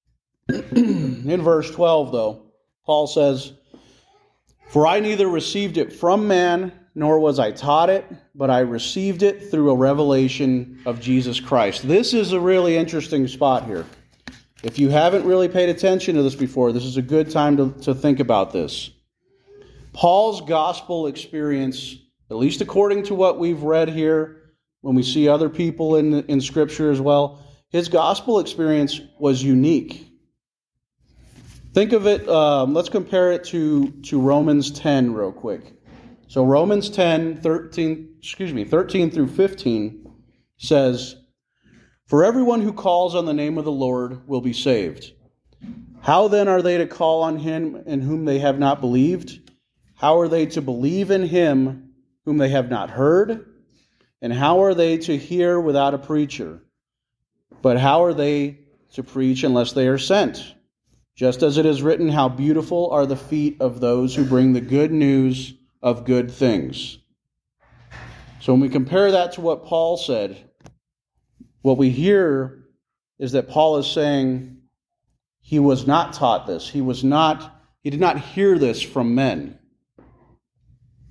in 0.48 1.40
verse 1.40 1.70
12, 1.70 2.10
though, 2.10 2.42
Paul 2.84 3.06
says, 3.06 3.52
For 4.70 4.84
I 4.84 4.98
neither 4.98 5.28
received 5.28 5.76
it 5.76 5.92
from 5.92 6.26
man, 6.26 6.72
nor 6.96 7.20
was 7.20 7.38
I 7.38 7.52
taught 7.52 7.88
it, 7.88 8.04
but 8.34 8.50
I 8.50 8.58
received 8.58 9.22
it 9.22 9.48
through 9.48 9.70
a 9.70 9.76
revelation 9.76 10.80
of 10.86 11.00
Jesus 11.00 11.38
Christ. 11.38 11.86
This 11.86 12.14
is 12.14 12.32
a 12.32 12.40
really 12.40 12.76
interesting 12.76 13.28
spot 13.28 13.66
here. 13.66 13.86
If 14.64 14.76
you 14.76 14.88
haven't 14.88 15.25
really 15.25 15.46
paid 15.46 15.68
attention 15.68 16.16
to 16.16 16.25
this 16.25 16.34
before, 16.34 16.72
this 16.72 16.84
is 16.84 16.96
a 16.96 17.02
good 17.02 17.30
time 17.30 17.56
to, 17.58 17.70
to 17.82 17.94
think 17.94 18.18
about 18.18 18.52
this. 18.52 18.90
Paul's 19.92 20.40
gospel 20.40 21.06
experience, 21.06 21.94
at 22.28 22.38
least 22.38 22.60
according 22.60 23.04
to 23.04 23.14
what 23.14 23.38
we've 23.38 23.62
read 23.62 23.88
here, 23.88 24.52
when 24.80 24.96
we 24.96 25.04
see 25.04 25.28
other 25.28 25.48
people 25.48 25.94
in, 25.94 26.25
in 26.25 26.40
Scripture 26.40 26.90
as 26.90 27.00
well, 27.00 27.45
his 27.76 27.90
gospel 27.90 28.40
experience 28.40 29.02
was 29.18 29.42
unique. 29.42 30.11
Think 31.75 31.92
of 31.92 32.06
it, 32.06 32.26
um, 32.26 32.73
let's 32.73 32.88
compare 32.88 33.33
it 33.33 33.45
to, 33.45 33.90
to 34.04 34.18
Romans 34.18 34.71
10 34.71 35.12
real 35.12 35.30
quick. 35.30 35.75
So 36.26 36.42
Romans 36.42 36.88
10, 36.88 37.42
13, 37.42 38.14
excuse 38.18 38.54
me, 38.54 38.64
13 38.64 39.11
through 39.11 39.26
15 39.26 40.11
says, 40.56 41.16
For 42.06 42.25
everyone 42.25 42.62
who 42.62 42.73
calls 42.73 43.14
on 43.14 43.26
the 43.26 43.35
name 43.35 43.59
of 43.59 43.66
the 43.66 43.73
Lord 43.73 44.26
will 44.26 44.40
be 44.40 44.54
saved. 44.54 45.12
How 46.00 46.28
then 46.28 46.49
are 46.49 46.62
they 46.62 46.78
to 46.78 46.87
call 46.87 47.25
on 47.25 47.38
him 47.38 47.76
in 47.85 48.00
whom 48.00 48.25
they 48.25 48.38
have 48.38 48.59
not 48.59 48.80
believed? 48.80 49.50
How 49.97 50.18
are 50.21 50.28
they 50.28 50.47
to 50.47 50.62
believe 50.62 51.11
in 51.11 51.26
him 51.26 51.90
whom 52.25 52.38
they 52.38 52.49
have 52.49 52.71
not 52.71 52.88
heard? 52.88 53.45
And 54.23 54.33
how 54.33 54.62
are 54.62 54.73
they 54.73 54.97
to 54.97 55.18
hear 55.18 55.61
without 55.61 55.92
a 55.92 55.99
preacher? 55.99 56.62
But 57.62 57.78
how 57.78 58.04
are 58.04 58.14
they 58.14 58.60
to 58.92 59.02
preach 59.02 59.44
unless 59.44 59.72
they 59.72 59.88
are 59.88 59.98
sent? 59.98 60.54
Just 61.14 61.42
as 61.42 61.58
it 61.58 61.66
is 61.66 61.82
written, 61.82 62.08
How 62.08 62.28
beautiful 62.28 62.90
are 62.90 63.06
the 63.06 63.16
feet 63.16 63.56
of 63.60 63.80
those 63.80 64.14
who 64.14 64.25
bring 64.25 64.52
the 64.52 64.60
good 64.60 64.92
news 64.92 65.54
of 65.82 66.04
good 66.04 66.30
things. 66.30 66.98
So 68.40 68.52
when 68.52 68.60
we 68.60 68.68
compare 68.68 69.12
that 69.12 69.32
to 69.32 69.40
what 69.40 69.64
Paul 69.64 69.96
said, 69.96 70.50
what 71.62 71.78
we 71.78 71.90
hear 71.90 72.64
is 73.18 73.32
that 73.32 73.48
Paul 73.48 73.78
is 73.78 73.86
saying 73.86 74.58
he 75.40 75.58
was 75.58 75.86
not 75.86 76.12
taught 76.12 76.46
this. 76.46 76.68
He 76.68 76.80
was 76.80 77.02
not 77.02 77.52
he 77.82 77.90
did 77.90 78.00
not 78.00 78.18
hear 78.18 78.58
this 78.58 78.82
from 78.82 79.14
men 79.14 79.60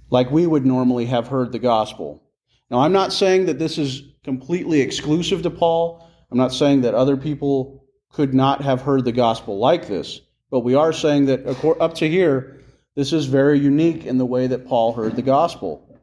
like 0.10 0.30
we 0.30 0.46
would 0.46 0.66
normally 0.66 1.06
have 1.06 1.28
heard 1.28 1.52
the 1.52 1.60
gospel. 1.60 2.22
Now 2.70 2.80
I'm 2.80 2.92
not 2.92 3.14
saying 3.14 3.46
that 3.46 3.60
this 3.60 3.78
is 3.78 4.04
completely 4.24 4.82
exclusive 4.82 5.42
to 5.44 5.50
Paul. 5.50 6.10
I'm 6.32 6.38
not 6.38 6.54
saying 6.54 6.82
that 6.82 6.94
other 6.94 7.18
people 7.18 7.86
could 8.12 8.34
not 8.34 8.62
have 8.62 8.82
heard 8.82 9.06
the 9.06 9.12
gospel 9.12 9.58
like 9.58 9.88
this, 9.88 10.22
but 10.50 10.62
we 10.62 10.76
are 10.76 10.94
saying 10.94 11.26
that 11.26 11.46
up 11.80 11.96
to 11.96 12.10
here 12.10 12.56
this 12.96 13.12
is 13.12 13.26
very 13.26 13.60
unique 13.60 14.06
in 14.06 14.18
the 14.18 14.26
way 14.26 14.48
that 14.48 14.68
Paul 14.68 14.94
heard 14.94 15.16
the 15.16 15.22
gospel. 15.22 16.00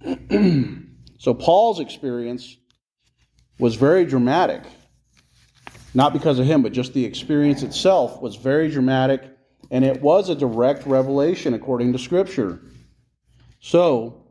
so, 1.18 1.34
Paul's 1.34 1.80
experience 1.80 2.56
was 3.58 3.74
very 3.74 4.04
dramatic. 4.04 4.62
Not 5.94 6.12
because 6.12 6.38
of 6.38 6.46
him, 6.46 6.62
but 6.62 6.72
just 6.72 6.94
the 6.94 7.04
experience 7.04 7.64
itself 7.64 8.22
was 8.22 8.36
very 8.36 8.70
dramatic, 8.70 9.24
and 9.72 9.84
it 9.84 10.00
was 10.00 10.28
a 10.28 10.36
direct 10.36 10.86
revelation 10.86 11.54
according 11.54 11.92
to 11.94 11.98
Scripture. 11.98 12.60
So, 13.60 14.28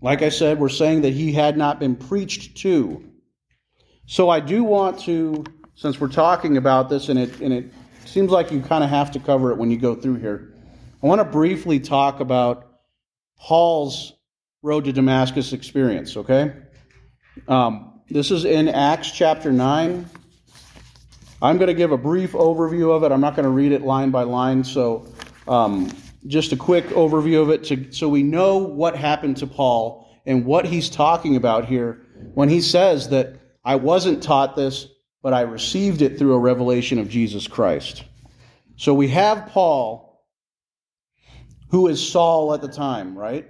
like 0.00 0.22
I 0.22 0.30
said, 0.30 0.58
we're 0.58 0.68
saying 0.68 1.02
that 1.02 1.12
he 1.12 1.32
had 1.32 1.56
not 1.56 1.78
been 1.78 1.94
preached 1.94 2.56
to. 2.58 3.04
So, 4.10 4.28
I 4.28 4.40
do 4.40 4.64
want 4.64 4.98
to, 5.00 5.44
since 5.76 6.00
we're 6.00 6.08
talking 6.08 6.56
about 6.56 6.88
this, 6.88 7.08
and 7.08 7.18
it, 7.18 7.40
and 7.40 7.52
it 7.52 7.72
Seems 8.10 8.32
like 8.32 8.50
you 8.50 8.60
kind 8.60 8.82
of 8.82 8.90
have 8.90 9.12
to 9.12 9.20
cover 9.20 9.52
it 9.52 9.56
when 9.56 9.70
you 9.70 9.78
go 9.78 9.94
through 9.94 10.16
here. 10.16 10.52
I 11.00 11.06
want 11.06 11.20
to 11.20 11.24
briefly 11.24 11.78
talk 11.78 12.18
about 12.18 12.80
Paul's 13.38 14.14
road 14.62 14.84
to 14.86 14.92
Damascus 14.92 15.52
experience, 15.52 16.16
okay? 16.16 16.52
Um, 17.46 18.00
this 18.10 18.32
is 18.32 18.44
in 18.44 18.68
Acts 18.68 19.12
chapter 19.12 19.52
9. 19.52 20.10
I'm 21.40 21.56
going 21.56 21.68
to 21.68 21.74
give 21.74 21.92
a 21.92 21.96
brief 21.96 22.32
overview 22.32 22.92
of 22.92 23.04
it. 23.04 23.12
I'm 23.12 23.20
not 23.20 23.36
going 23.36 23.44
to 23.44 23.50
read 23.50 23.70
it 23.70 23.82
line 23.82 24.10
by 24.10 24.24
line, 24.24 24.64
so 24.64 25.06
um, 25.46 25.88
just 26.26 26.50
a 26.50 26.56
quick 26.56 26.86
overview 26.86 27.42
of 27.42 27.50
it 27.50 27.62
to, 27.66 27.92
so 27.92 28.08
we 28.08 28.24
know 28.24 28.58
what 28.58 28.96
happened 28.96 29.36
to 29.36 29.46
Paul 29.46 30.20
and 30.26 30.44
what 30.44 30.64
he's 30.64 30.90
talking 30.90 31.36
about 31.36 31.64
here 31.64 32.04
when 32.34 32.48
he 32.48 32.60
says 32.60 33.08
that 33.10 33.36
I 33.64 33.76
wasn't 33.76 34.22
taught 34.22 34.56
this, 34.56 34.88
but 35.22 35.34
I 35.34 35.42
received 35.42 36.02
it 36.02 36.18
through 36.18 36.34
a 36.34 36.38
revelation 36.38 36.98
of 36.98 37.08
Jesus 37.08 37.46
Christ. 37.46 38.04
So 38.76 38.94
we 38.94 39.08
have 39.08 39.48
Paul, 39.48 40.24
who 41.68 41.88
is 41.88 42.06
Saul 42.06 42.54
at 42.54 42.62
the 42.62 42.68
time, 42.68 43.16
right? 43.16 43.46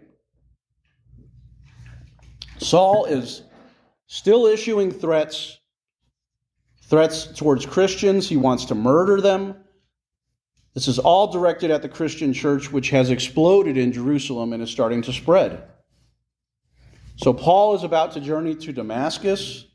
Saul 2.58 3.04
is 3.06 3.42
still 4.06 4.46
issuing 4.46 4.90
threats, 4.90 5.58
threats 6.84 7.26
towards 7.26 7.64
Christians. 7.64 8.28
He 8.28 8.36
wants 8.36 8.66
to 8.66 8.74
murder 8.74 9.20
them. 9.20 9.54
This 10.74 10.88
is 10.88 10.98
all 10.98 11.32
directed 11.32 11.70
at 11.70 11.82
the 11.82 11.88
Christian 11.88 12.32
church, 12.32 12.70
which 12.70 12.90
has 12.90 13.10
exploded 13.10 13.76
in 13.76 13.92
Jerusalem 13.92 14.52
and 14.52 14.62
is 14.62 14.70
starting 14.70 15.02
to 15.02 15.12
spread. 15.12 15.62
So 17.16 17.32
Paul 17.32 17.74
is 17.74 17.84
about 17.84 18.12
to 18.12 18.20
journey 18.20 18.54
to 18.56 18.72
Damascus. 18.72 19.66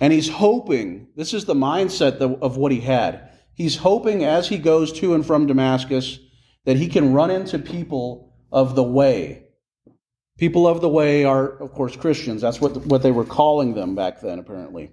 And 0.00 0.12
he's 0.12 0.28
hoping, 0.28 1.08
this 1.14 1.34
is 1.34 1.44
the 1.44 1.54
mindset 1.54 2.20
of 2.20 2.56
what 2.56 2.72
he 2.72 2.80
had. 2.80 3.30
He's 3.54 3.76
hoping 3.76 4.24
as 4.24 4.48
he 4.48 4.58
goes 4.58 4.92
to 4.94 5.14
and 5.14 5.24
from 5.24 5.46
Damascus 5.46 6.18
that 6.64 6.78
he 6.78 6.88
can 6.88 7.12
run 7.12 7.30
into 7.30 7.58
people 7.58 8.34
of 8.50 8.74
the 8.74 8.82
way, 8.82 9.50
People 10.40 10.66
of 10.66 10.80
the 10.80 10.88
way 10.88 11.22
are, 11.22 11.50
of 11.62 11.74
course, 11.74 11.94
Christians. 11.96 12.40
That's 12.40 12.62
what, 12.62 12.86
what 12.86 13.02
they 13.02 13.10
were 13.10 13.26
calling 13.26 13.74
them 13.74 13.94
back 13.94 14.22
then, 14.22 14.38
apparently. 14.38 14.90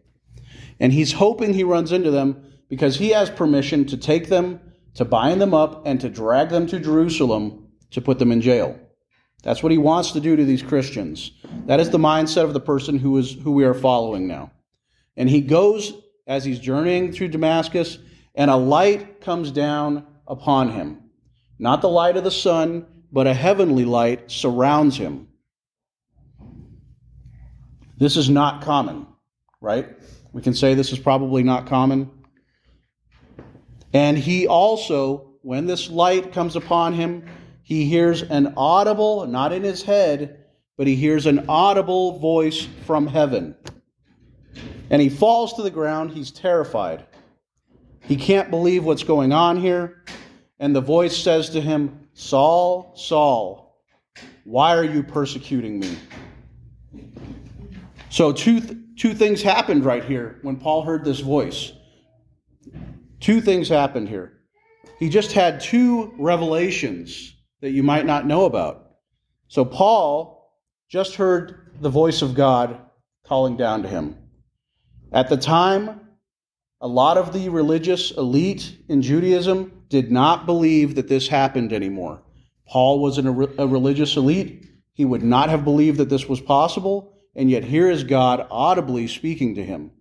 And 0.77 0.91
he's 0.91 1.13
hoping 1.13 1.53
he 1.53 1.63
runs 1.63 1.93
into 1.93 2.11
them 2.11 2.43
because 2.67 2.97
he 2.97 3.11
has 3.11 3.29
permission 3.29 3.85
to 3.85 3.95
take 3.95 4.27
them, 4.27 4.59
to 4.95 5.05
bind 5.05 5.39
them 5.39 5.53
up, 5.53 5.87
and 5.87 6.01
to 6.01 6.09
drag 6.09 6.49
them 6.49 6.67
to 6.67 6.81
Jerusalem 6.81 7.69
to 7.91 8.01
put 8.01 8.19
them 8.19 8.33
in 8.33 8.41
jail. 8.41 8.77
That's 9.41 9.63
what 9.63 9.71
he 9.71 9.77
wants 9.77 10.11
to 10.11 10.19
do 10.19 10.35
to 10.35 10.43
these 10.43 10.61
Christians. 10.61 11.31
That 11.65 11.79
is 11.79 11.91
the 11.91 11.97
mindset 11.97 12.43
of 12.43 12.51
the 12.51 12.59
person 12.59 12.99
who 12.99 13.17
is 13.17 13.31
who 13.31 13.53
we 13.53 13.63
are 13.63 13.73
following 13.73 14.27
now. 14.27 14.51
And 15.17 15.29
he 15.29 15.41
goes 15.41 15.93
as 16.27 16.45
he's 16.45 16.59
journeying 16.59 17.11
through 17.11 17.29
Damascus, 17.29 17.97
and 18.35 18.51
a 18.51 18.55
light 18.55 19.19
comes 19.19 19.51
down 19.51 20.05
upon 20.27 20.69
him. 20.69 21.01
Not 21.57 21.81
the 21.81 21.89
light 21.89 22.17
of 22.17 22.23
the 22.23 22.31
sun, 22.31 22.85
but 23.11 23.27
a 23.27 23.33
heavenly 23.33 23.83
light 23.83 24.29
surrounds 24.29 24.95
him. 24.95 25.27
This 27.97 28.15
is 28.15 28.29
not 28.29 28.61
common, 28.61 29.07
right? 29.59 29.89
We 30.33 30.43
can 30.43 30.53
say 30.53 30.75
this 30.75 30.91
is 30.91 30.99
probably 30.99 31.41
not 31.41 31.65
common. 31.65 32.11
And 33.91 34.17
he 34.17 34.47
also, 34.47 35.33
when 35.41 35.65
this 35.65 35.89
light 35.89 36.31
comes 36.31 36.55
upon 36.55 36.93
him, 36.93 37.25
he 37.63 37.85
hears 37.85 38.21
an 38.21 38.53
audible, 38.55 39.25
not 39.25 39.51
in 39.51 39.63
his 39.63 39.81
head, 39.81 40.45
but 40.77 40.85
he 40.85 40.95
hears 40.95 41.25
an 41.25 41.45
audible 41.49 42.19
voice 42.19 42.67
from 42.85 43.07
heaven. 43.07 43.55
And 44.89 45.01
he 45.01 45.09
falls 45.09 45.53
to 45.53 45.61
the 45.61 45.71
ground. 45.71 46.11
He's 46.11 46.31
terrified. 46.31 47.05
He 48.01 48.15
can't 48.15 48.49
believe 48.49 48.85
what's 48.85 49.03
going 49.03 49.33
on 49.33 49.57
here. 49.57 50.03
And 50.59 50.75
the 50.75 50.81
voice 50.81 51.15
says 51.15 51.49
to 51.51 51.61
him, 51.61 52.07
Saul, 52.13 52.93
Saul, 52.95 53.83
why 54.43 54.75
are 54.75 54.83
you 54.83 55.03
persecuting 55.03 55.79
me? 55.79 55.97
So, 58.09 58.31
two, 58.31 58.61
th- 58.61 58.77
two 58.97 59.13
things 59.13 59.41
happened 59.41 59.83
right 59.85 60.03
here 60.03 60.39
when 60.41 60.55
Paul 60.55 60.83
heard 60.83 61.03
this 61.03 61.19
voice. 61.19 61.73
Two 63.19 63.41
things 63.41 63.67
happened 63.67 64.07
here. 64.07 64.39
He 64.99 65.09
just 65.09 65.33
had 65.33 65.59
two 65.59 66.13
revelations 66.17 67.35
that 67.61 67.71
you 67.71 67.83
might 67.83 68.05
not 68.05 68.25
know 68.25 68.45
about. 68.45 68.91
So, 69.49 69.65
Paul 69.65 70.49
just 70.89 71.15
heard 71.15 71.75
the 71.81 71.89
voice 71.89 72.21
of 72.21 72.33
God 72.33 72.79
calling 73.25 73.57
down 73.57 73.83
to 73.83 73.89
him. 73.89 74.17
At 75.11 75.29
the 75.29 75.37
time, 75.37 76.01
a 76.81 76.87
lot 76.87 77.17
of 77.17 77.33
the 77.33 77.49
religious 77.49 78.11
elite 78.11 78.77
in 78.87 79.01
Judaism 79.01 79.83
did 79.89 80.11
not 80.11 80.45
believe 80.45 80.95
that 80.95 81.07
this 81.07 81.27
happened 81.27 81.73
anymore. 81.73 82.23
Paul 82.67 82.99
was 82.99 83.17
an, 83.17 83.27
a 83.57 83.67
religious 83.67 84.17
elite. 84.17 84.65
He 84.93 85.05
would 85.05 85.23
not 85.23 85.49
have 85.49 85.63
believed 85.63 85.97
that 85.99 86.09
this 86.09 86.27
was 86.27 86.41
possible, 86.41 87.17
and 87.35 87.49
yet 87.49 87.63
here 87.63 87.89
is 87.89 88.03
God 88.03 88.45
audibly 88.51 89.07
speaking 89.07 89.55
to 89.55 89.63
him. 89.63 89.91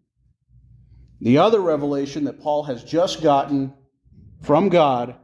The 1.20 1.38
other 1.38 1.60
revelation 1.60 2.25
that 2.25 2.40
Paul 2.40 2.64
has 2.64 2.84
just 2.84 3.22
gotten 3.22 3.72
from 4.42 4.68
God 4.68 5.16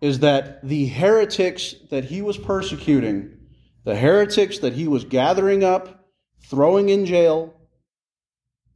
is 0.00 0.20
that 0.20 0.66
the 0.66 0.86
heretics 0.86 1.74
that 1.90 2.04
he 2.04 2.22
was 2.22 2.38
persecuting, 2.38 3.38
the 3.84 3.96
heretics 3.96 4.58
that 4.60 4.72
he 4.72 4.88
was 4.88 5.04
gathering 5.04 5.64
up, 5.64 6.06
throwing 6.48 6.88
in 6.88 7.04
jail, 7.04 7.54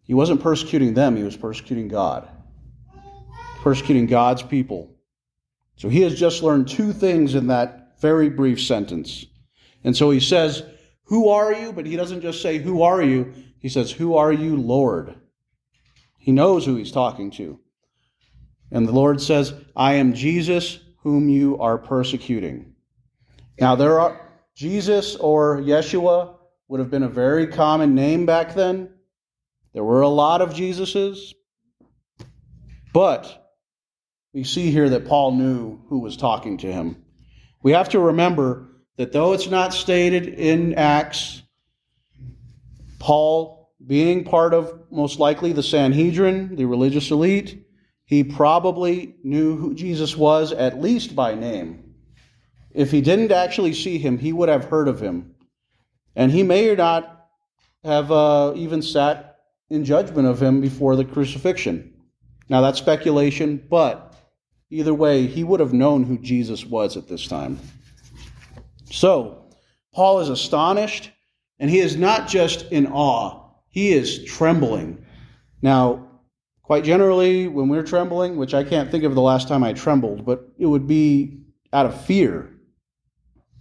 he 0.06 0.14
wasn't 0.14 0.40
persecuting 0.40 0.94
them, 0.94 1.16
he 1.16 1.24
was 1.24 1.36
persecuting 1.36 1.88
God, 1.88 2.28
persecuting 3.60 4.06
God's 4.06 4.42
people. 4.42 4.94
So 5.76 5.88
he 5.88 6.02
has 6.02 6.18
just 6.18 6.42
learned 6.42 6.68
two 6.68 6.92
things 6.92 7.34
in 7.34 7.48
that 7.48 8.00
very 8.00 8.30
brief 8.30 8.62
sentence. 8.62 9.26
And 9.84 9.96
so 9.96 10.10
he 10.10 10.20
says, 10.20 10.62
Who 11.04 11.28
are 11.28 11.52
you? 11.52 11.72
But 11.72 11.86
he 11.86 11.96
doesn't 11.96 12.22
just 12.22 12.40
say, 12.40 12.58
Who 12.58 12.82
are 12.82 13.02
you? 13.02 13.32
He 13.58 13.68
says, 13.68 13.90
Who 13.90 14.16
are 14.16 14.32
you, 14.32 14.56
Lord? 14.56 15.16
He 16.18 16.32
knows 16.32 16.64
who 16.64 16.76
he's 16.76 16.92
talking 16.92 17.30
to. 17.32 17.60
And 18.70 18.86
the 18.86 18.92
Lord 18.92 19.20
says, 19.20 19.54
I 19.74 19.94
am 19.94 20.14
Jesus 20.14 20.80
whom 21.02 21.28
you 21.28 21.58
are 21.58 21.78
persecuting. 21.78 22.74
Now, 23.60 23.76
there 23.76 24.00
are 24.00 24.20
Jesus 24.54 25.16
or 25.16 25.58
Yeshua 25.58 26.34
would 26.68 26.80
have 26.80 26.90
been 26.90 27.04
a 27.04 27.08
very 27.08 27.46
common 27.46 27.94
name 27.94 28.26
back 28.26 28.54
then. 28.54 28.90
There 29.76 29.84
were 29.84 30.00
a 30.00 30.08
lot 30.08 30.40
of 30.40 30.54
Jesuses, 30.54 31.34
but 32.94 33.52
we 34.32 34.42
see 34.42 34.70
here 34.70 34.88
that 34.88 35.06
Paul 35.06 35.32
knew 35.32 35.82
who 35.90 35.98
was 35.98 36.16
talking 36.16 36.56
to 36.56 36.72
him. 36.72 37.04
We 37.62 37.72
have 37.72 37.90
to 37.90 38.00
remember 38.00 38.68
that 38.96 39.12
though 39.12 39.34
it's 39.34 39.50
not 39.50 39.74
stated 39.74 40.28
in 40.28 40.72
Acts, 40.76 41.42
Paul, 42.98 43.70
being 43.86 44.24
part 44.24 44.54
of 44.54 44.80
most 44.90 45.18
likely 45.18 45.52
the 45.52 45.62
Sanhedrin, 45.62 46.56
the 46.56 46.64
religious 46.64 47.10
elite, 47.10 47.66
he 48.06 48.24
probably 48.24 49.16
knew 49.24 49.58
who 49.58 49.74
Jesus 49.74 50.16
was, 50.16 50.52
at 50.52 50.80
least 50.80 51.14
by 51.14 51.34
name. 51.34 51.96
If 52.70 52.90
he 52.90 53.02
didn't 53.02 53.30
actually 53.30 53.74
see 53.74 53.98
him, 53.98 54.16
he 54.16 54.32
would 54.32 54.48
have 54.48 54.64
heard 54.64 54.88
of 54.88 55.02
him. 55.02 55.34
And 56.14 56.32
he 56.32 56.42
may 56.42 56.70
or 56.70 56.76
not 56.76 57.28
have 57.84 58.10
uh, 58.10 58.54
even 58.56 58.80
sat 58.80 59.35
in 59.70 59.84
judgment 59.84 60.28
of 60.28 60.42
him 60.42 60.60
before 60.60 60.96
the 60.96 61.04
crucifixion. 61.04 61.92
Now, 62.48 62.60
that's 62.60 62.78
speculation, 62.78 63.64
but 63.68 64.14
either 64.70 64.94
way, 64.94 65.26
he 65.26 65.44
would 65.44 65.60
have 65.60 65.72
known 65.72 66.04
who 66.04 66.18
Jesus 66.18 66.64
was 66.64 66.96
at 66.96 67.08
this 67.08 67.26
time. 67.26 67.58
So, 68.90 69.46
Paul 69.92 70.20
is 70.20 70.28
astonished, 70.28 71.10
and 71.58 71.70
he 71.70 71.80
is 71.80 71.96
not 71.96 72.28
just 72.28 72.70
in 72.70 72.86
awe, 72.86 73.50
he 73.68 73.92
is 73.92 74.24
trembling. 74.24 75.04
Now, 75.60 76.08
quite 76.62 76.84
generally, 76.84 77.48
when 77.48 77.68
we're 77.68 77.82
trembling, 77.82 78.36
which 78.36 78.54
I 78.54 78.62
can't 78.62 78.90
think 78.90 79.04
of 79.04 79.14
the 79.14 79.20
last 79.20 79.48
time 79.48 79.64
I 79.64 79.72
trembled, 79.72 80.24
but 80.24 80.48
it 80.58 80.66
would 80.66 80.86
be 80.86 81.40
out 81.72 81.86
of 81.86 82.04
fear. 82.04 82.50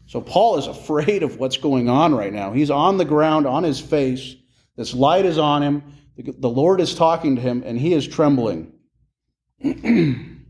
So, 0.05 0.21
Paul 0.21 0.57
is 0.57 0.67
afraid 0.67 1.23
of 1.23 1.37
what's 1.39 1.57
going 1.57 1.89
on 1.89 2.13
right 2.13 2.33
now. 2.33 2.53
He's 2.53 2.69
on 2.69 2.97
the 2.97 3.05
ground, 3.05 3.47
on 3.47 3.63
his 3.63 3.79
face. 3.79 4.35
This 4.75 4.93
light 4.93 5.25
is 5.25 5.37
on 5.37 5.63
him. 5.63 5.83
The 6.17 6.49
Lord 6.49 6.81
is 6.81 6.95
talking 6.95 7.35
to 7.35 7.41
him, 7.41 7.63
and 7.65 7.77
he 7.77 7.93
is 7.93 8.07
trembling. 8.07 8.73
and 9.61 10.45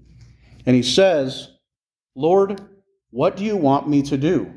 he 0.65 0.83
says, 0.83 1.49
Lord, 2.15 2.59
what 3.09 3.37
do 3.37 3.43
you 3.43 3.57
want 3.57 3.87
me 3.87 4.01
to 4.03 4.17
do? 4.17 4.53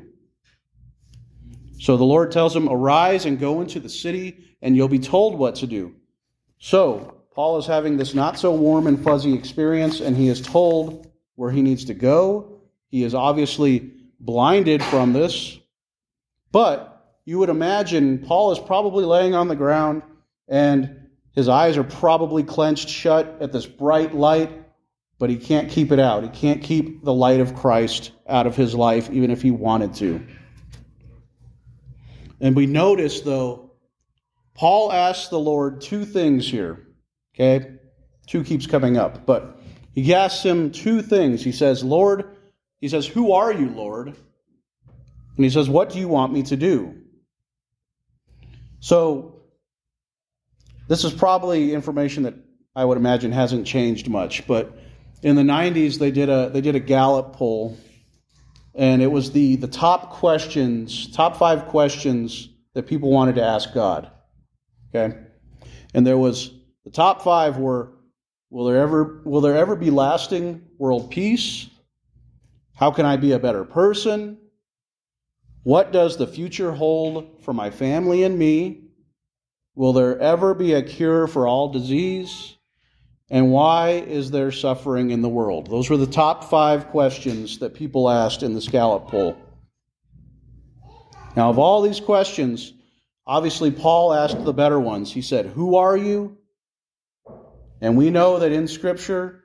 So 1.79 1.97
the 1.97 2.03
Lord 2.03 2.31
tells 2.31 2.55
him, 2.55 2.67
Arise 2.69 3.25
and 3.25 3.39
go 3.39 3.61
into 3.61 3.79
the 3.79 3.89
city, 3.89 4.55
and 4.61 4.75
you'll 4.75 4.87
be 4.87 4.99
told 4.99 5.37
what 5.37 5.55
to 5.55 5.67
do. 5.67 5.95
So 6.59 7.23
Paul 7.33 7.57
is 7.57 7.65
having 7.65 7.97
this 7.97 8.13
not 8.13 8.37
so 8.37 8.53
warm 8.53 8.87
and 8.87 9.01
fuzzy 9.01 9.33
experience, 9.33 10.01
and 10.01 10.15
he 10.15 10.27
is 10.27 10.41
told 10.41 11.07
where 11.35 11.51
he 11.51 11.61
needs 11.61 11.85
to 11.85 11.93
go. 11.93 12.59
He 12.89 13.03
is 13.03 13.15
obviously 13.15 13.93
blinded 14.19 14.83
from 14.83 15.13
this. 15.13 15.57
But 16.51 16.88
you 17.29 17.37
would 17.37 17.49
imagine 17.49 18.17
Paul 18.17 18.51
is 18.53 18.57
probably 18.57 19.05
laying 19.05 19.35
on 19.35 19.49
the 19.49 19.55
ground 19.55 20.01
and 20.47 21.09
his 21.33 21.47
eyes 21.47 21.77
are 21.77 21.83
probably 21.83 22.41
clenched 22.41 22.89
shut 22.89 23.37
at 23.39 23.51
this 23.51 23.67
bright 23.67 24.15
light, 24.15 24.49
but 25.19 25.29
he 25.29 25.37
can't 25.37 25.69
keep 25.69 25.91
it 25.91 25.99
out. 25.99 26.23
He 26.23 26.29
can't 26.29 26.63
keep 26.63 27.03
the 27.03 27.13
light 27.13 27.39
of 27.39 27.53
Christ 27.53 28.13
out 28.27 28.47
of 28.47 28.55
his 28.55 28.73
life, 28.73 29.11
even 29.11 29.29
if 29.29 29.43
he 29.43 29.51
wanted 29.51 29.93
to. 29.97 30.25
And 32.41 32.55
we 32.55 32.65
notice, 32.65 33.21
though, 33.21 33.73
Paul 34.55 34.91
asks 34.91 35.27
the 35.27 35.37
Lord 35.37 35.81
two 35.81 36.05
things 36.05 36.49
here. 36.49 36.87
Okay? 37.35 37.75
Two 38.25 38.43
keeps 38.43 38.65
coming 38.65 38.97
up, 38.97 39.27
but 39.27 39.59
he 39.93 40.15
asks 40.15 40.41
him 40.41 40.71
two 40.71 41.03
things. 41.03 41.43
He 41.43 41.51
says, 41.51 41.83
Lord, 41.83 42.37
he 42.81 42.89
says, 42.89 43.05
Who 43.05 43.33
are 43.33 43.53
you, 43.53 43.69
Lord? 43.69 44.07
And 44.07 45.45
he 45.45 45.51
says, 45.51 45.69
What 45.69 45.91
do 45.91 45.99
you 45.99 46.07
want 46.07 46.33
me 46.33 46.41
to 46.41 46.57
do? 46.57 46.98
So 48.79 49.41
this 50.87 51.03
is 51.03 51.13
probably 51.13 51.73
information 51.73 52.23
that 52.23 52.35
I 52.75 52.85
would 52.85 52.97
imagine 52.97 53.31
hasn't 53.31 53.67
changed 53.67 54.09
much, 54.09 54.47
but 54.47 54.77
in 55.21 55.35
the 55.35 55.43
90s 55.43 55.99
they 55.99 56.11
did 56.11 56.29
a 56.29 56.49
they 56.49 56.61
did 56.61 56.75
a 56.75 56.79
Gallup 56.79 57.33
poll 57.33 57.77
and 58.75 59.01
it 59.01 59.11
was 59.11 59.31
the 59.31 59.57
the 59.57 59.67
top 59.67 60.11
questions, 60.11 61.11
top 61.11 61.37
5 61.37 61.67
questions 61.67 62.49
that 62.73 62.87
people 62.87 63.11
wanted 63.11 63.35
to 63.35 63.43
ask 63.43 63.73
God. 63.73 64.09
Okay? 64.95 65.17
And 65.93 66.07
there 66.07 66.17
was 66.17 66.51
the 66.85 66.91
top 66.91 67.21
5 67.21 67.57
were 67.57 67.91
will 68.49 68.65
there 68.65 68.81
ever 68.81 69.21
will 69.25 69.41
there 69.41 69.57
ever 69.57 69.75
be 69.75 69.89
lasting 69.89 70.63
world 70.77 71.11
peace? 71.11 71.69
How 72.73 72.91
can 72.91 73.05
I 73.05 73.17
be 73.17 73.33
a 73.33 73.39
better 73.39 73.65
person? 73.65 74.37
What 75.63 75.91
does 75.91 76.17
the 76.17 76.27
future 76.27 76.71
hold 76.71 77.43
for 77.43 77.53
my 77.53 77.69
family 77.69 78.23
and 78.23 78.37
me? 78.37 78.81
Will 79.75 79.93
there 79.93 80.17
ever 80.19 80.53
be 80.53 80.73
a 80.73 80.83
cure 80.83 81.27
for 81.27 81.47
all 81.47 81.71
disease? 81.71 82.55
And 83.29 83.51
why 83.51 83.89
is 83.91 84.31
there 84.31 84.51
suffering 84.51 85.11
in 85.11 85.21
the 85.21 85.29
world? 85.29 85.69
Those 85.69 85.89
were 85.89 85.97
the 85.97 86.07
top 86.07 86.45
five 86.45 86.87
questions 86.87 87.59
that 87.59 87.75
people 87.75 88.09
asked 88.09 88.41
in 88.41 88.53
the 88.55 88.61
Gallup 88.61 89.07
poll. 89.07 89.37
Now, 91.35 91.49
of 91.49 91.59
all 91.59 91.81
these 91.81 91.99
questions, 91.99 92.73
obviously 93.27 93.69
Paul 93.69 94.13
asked 94.13 94.43
the 94.43 94.53
better 94.53 94.79
ones. 94.79 95.11
He 95.11 95.21
said, 95.21 95.45
Who 95.45 95.75
are 95.75 95.95
you? 95.95 96.37
And 97.81 97.95
we 97.95 98.09
know 98.09 98.39
that 98.39 98.51
in 98.51 98.67
Scripture, 98.67 99.43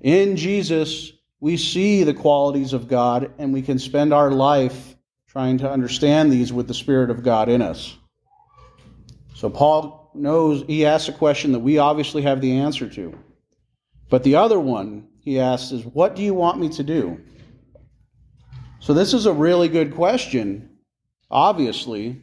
in 0.00 0.36
Jesus, 0.36 1.12
we 1.40 1.56
see 1.56 2.04
the 2.04 2.14
qualities 2.14 2.72
of 2.72 2.88
God, 2.88 3.32
and 3.38 3.52
we 3.52 3.62
can 3.62 3.78
spend 3.78 4.14
our 4.14 4.30
life 4.30 4.96
trying 5.38 5.58
to 5.58 5.70
understand 5.70 6.32
these 6.32 6.52
with 6.52 6.66
the 6.66 6.74
Spirit 6.74 7.10
of 7.10 7.22
God 7.22 7.48
in 7.48 7.62
us. 7.62 7.96
So 9.36 9.48
Paul 9.48 10.10
knows, 10.12 10.64
he 10.66 10.84
asks 10.84 11.08
a 11.08 11.12
question 11.12 11.52
that 11.52 11.60
we 11.60 11.78
obviously 11.78 12.22
have 12.22 12.40
the 12.40 12.58
answer 12.58 12.88
to. 12.88 13.16
But 14.10 14.24
the 14.24 14.34
other 14.34 14.58
one 14.58 15.06
he 15.22 15.38
asks 15.38 15.70
is, 15.70 15.84
What 15.84 16.16
do 16.16 16.24
you 16.24 16.34
want 16.34 16.58
me 16.58 16.68
to 16.70 16.82
do? 16.82 17.20
So 18.80 18.92
this 18.92 19.14
is 19.14 19.26
a 19.26 19.32
really 19.32 19.68
good 19.68 19.94
question, 19.94 20.70
obviously, 21.30 22.20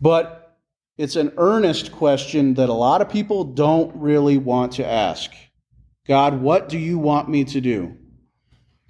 but 0.00 0.56
it's 0.96 1.16
an 1.16 1.34
earnest 1.36 1.92
question 1.92 2.54
that 2.54 2.70
a 2.70 2.72
lot 2.72 3.02
of 3.02 3.10
people 3.10 3.44
don't 3.44 3.94
really 3.96 4.38
want 4.38 4.72
to 4.76 4.86
ask. 4.86 5.30
God, 6.06 6.40
what 6.40 6.70
do 6.70 6.78
you 6.78 6.98
want 6.98 7.28
me 7.28 7.44
to 7.44 7.60
do? 7.60 7.98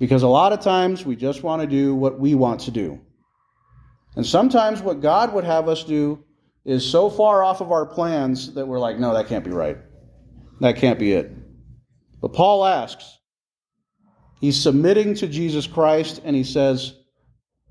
Because 0.02 0.24
a 0.24 0.28
lot 0.28 0.52
of 0.52 0.58
times 0.58 1.06
we 1.06 1.14
just 1.14 1.44
want 1.44 1.62
to 1.62 1.68
do 1.68 1.94
what 1.94 2.18
we 2.18 2.34
want 2.34 2.62
to 2.62 2.72
do. 2.72 2.98
And 4.16 4.26
sometimes 4.26 4.82
what 4.82 5.00
God 5.00 5.32
would 5.32 5.44
have 5.44 5.68
us 5.68 5.84
do 5.84 6.24
is 6.64 6.84
so 6.84 7.08
far 7.08 7.44
off 7.44 7.60
of 7.60 7.70
our 7.70 7.86
plans 7.86 8.52
that 8.54 8.66
we're 8.66 8.80
like, 8.80 8.98
no, 8.98 9.14
that 9.14 9.28
can't 9.28 9.44
be 9.44 9.52
right. 9.52 9.78
That 10.58 10.74
can't 10.74 10.98
be 10.98 11.12
it. 11.12 11.30
But 12.20 12.32
Paul 12.32 12.66
asks, 12.66 13.16
he's 14.40 14.60
submitting 14.60 15.14
to 15.14 15.28
Jesus 15.28 15.68
Christ 15.68 16.20
and 16.24 16.34
he 16.34 16.42
says, 16.42 16.94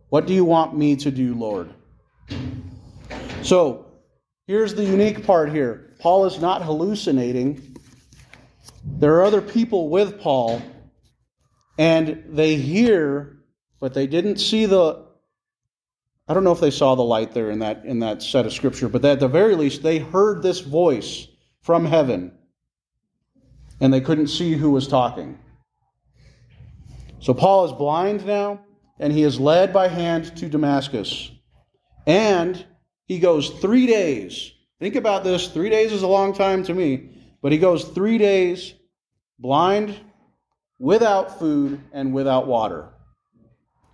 What 0.07 0.25
do 0.25 0.33
you 0.33 0.45
want 0.45 0.77
me 0.77 0.95
to 0.95 1.11
do, 1.11 1.35
Lord? 1.35 1.73
So 3.41 3.87
here's 4.47 4.73
the 4.73 4.85
unique 4.85 5.25
part 5.25 5.51
here 5.51 5.97
Paul 5.99 6.23
is 6.27 6.39
not 6.39 6.61
hallucinating. 6.61 7.75
There 8.85 9.15
are 9.15 9.23
other 9.23 9.41
people 9.41 9.89
with 9.89 10.21
Paul, 10.21 10.61
and 11.81 12.25
they 12.27 12.57
hear, 12.57 13.39
but 13.79 13.95
they 13.95 14.05
didn't 14.05 14.37
see 14.37 14.67
the. 14.67 15.03
I 16.27 16.35
don't 16.35 16.43
know 16.43 16.51
if 16.51 16.59
they 16.59 16.69
saw 16.69 16.93
the 16.93 17.01
light 17.01 17.31
there 17.31 17.49
in 17.49 17.57
that 17.59 17.85
in 17.85 17.99
that 18.01 18.21
set 18.21 18.45
of 18.45 18.53
scripture, 18.53 18.87
but 18.87 19.03
at 19.03 19.19
the 19.19 19.27
very 19.27 19.55
least, 19.55 19.81
they 19.81 19.97
heard 19.97 20.43
this 20.43 20.59
voice 20.59 21.27
from 21.63 21.85
heaven, 21.85 22.33
and 23.79 23.91
they 23.91 23.99
couldn't 23.99 24.27
see 24.27 24.53
who 24.53 24.69
was 24.69 24.87
talking. 24.87 25.39
So 27.19 27.33
Paul 27.33 27.65
is 27.65 27.71
blind 27.71 28.27
now, 28.27 28.61
and 28.99 29.11
he 29.11 29.23
is 29.23 29.39
led 29.39 29.73
by 29.73 29.87
hand 29.87 30.37
to 30.37 30.49
Damascus, 30.49 31.31
and 32.05 32.63
he 33.05 33.17
goes 33.17 33.49
three 33.49 33.87
days. 33.87 34.51
Think 34.79 34.95
about 34.95 35.23
this: 35.23 35.47
three 35.47 35.71
days 35.71 35.91
is 35.91 36.03
a 36.03 36.07
long 36.07 36.35
time 36.35 36.61
to 36.65 36.75
me. 36.75 37.09
But 37.41 37.51
he 37.51 37.57
goes 37.57 37.85
three 37.85 38.19
days 38.19 38.75
blind, 39.39 39.99
without 40.81 41.37
food, 41.37 41.79
and 41.93 42.11
without 42.11 42.47
water. 42.47 42.89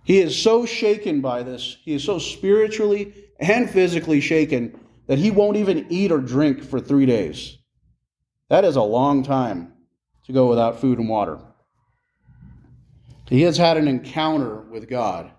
He 0.04 0.20
is 0.20 0.34
so 0.40 0.64
shaken 0.64 1.20
by 1.20 1.42
this, 1.42 1.76
he 1.84 1.92
is 1.92 2.02
so 2.02 2.18
spiritually 2.18 3.12
and 3.38 3.68
physically 3.68 4.22
shaken 4.22 4.80
that 5.06 5.18
he 5.18 5.30
won't 5.30 5.58
even 5.58 5.86
eat 5.90 6.10
or 6.10 6.18
drink 6.18 6.64
for 6.64 6.80
three 6.80 7.04
days. 7.04 7.58
That 8.48 8.64
is 8.64 8.76
a 8.76 8.82
long 8.82 9.22
time 9.22 9.74
to 10.24 10.32
go 10.32 10.48
without 10.48 10.80
food 10.80 10.98
and 10.98 11.10
water. 11.10 11.38
He 13.28 13.42
has 13.42 13.58
had 13.58 13.76
an 13.76 13.86
encounter 13.86 14.62
with 14.62 14.88
God. 14.88 15.30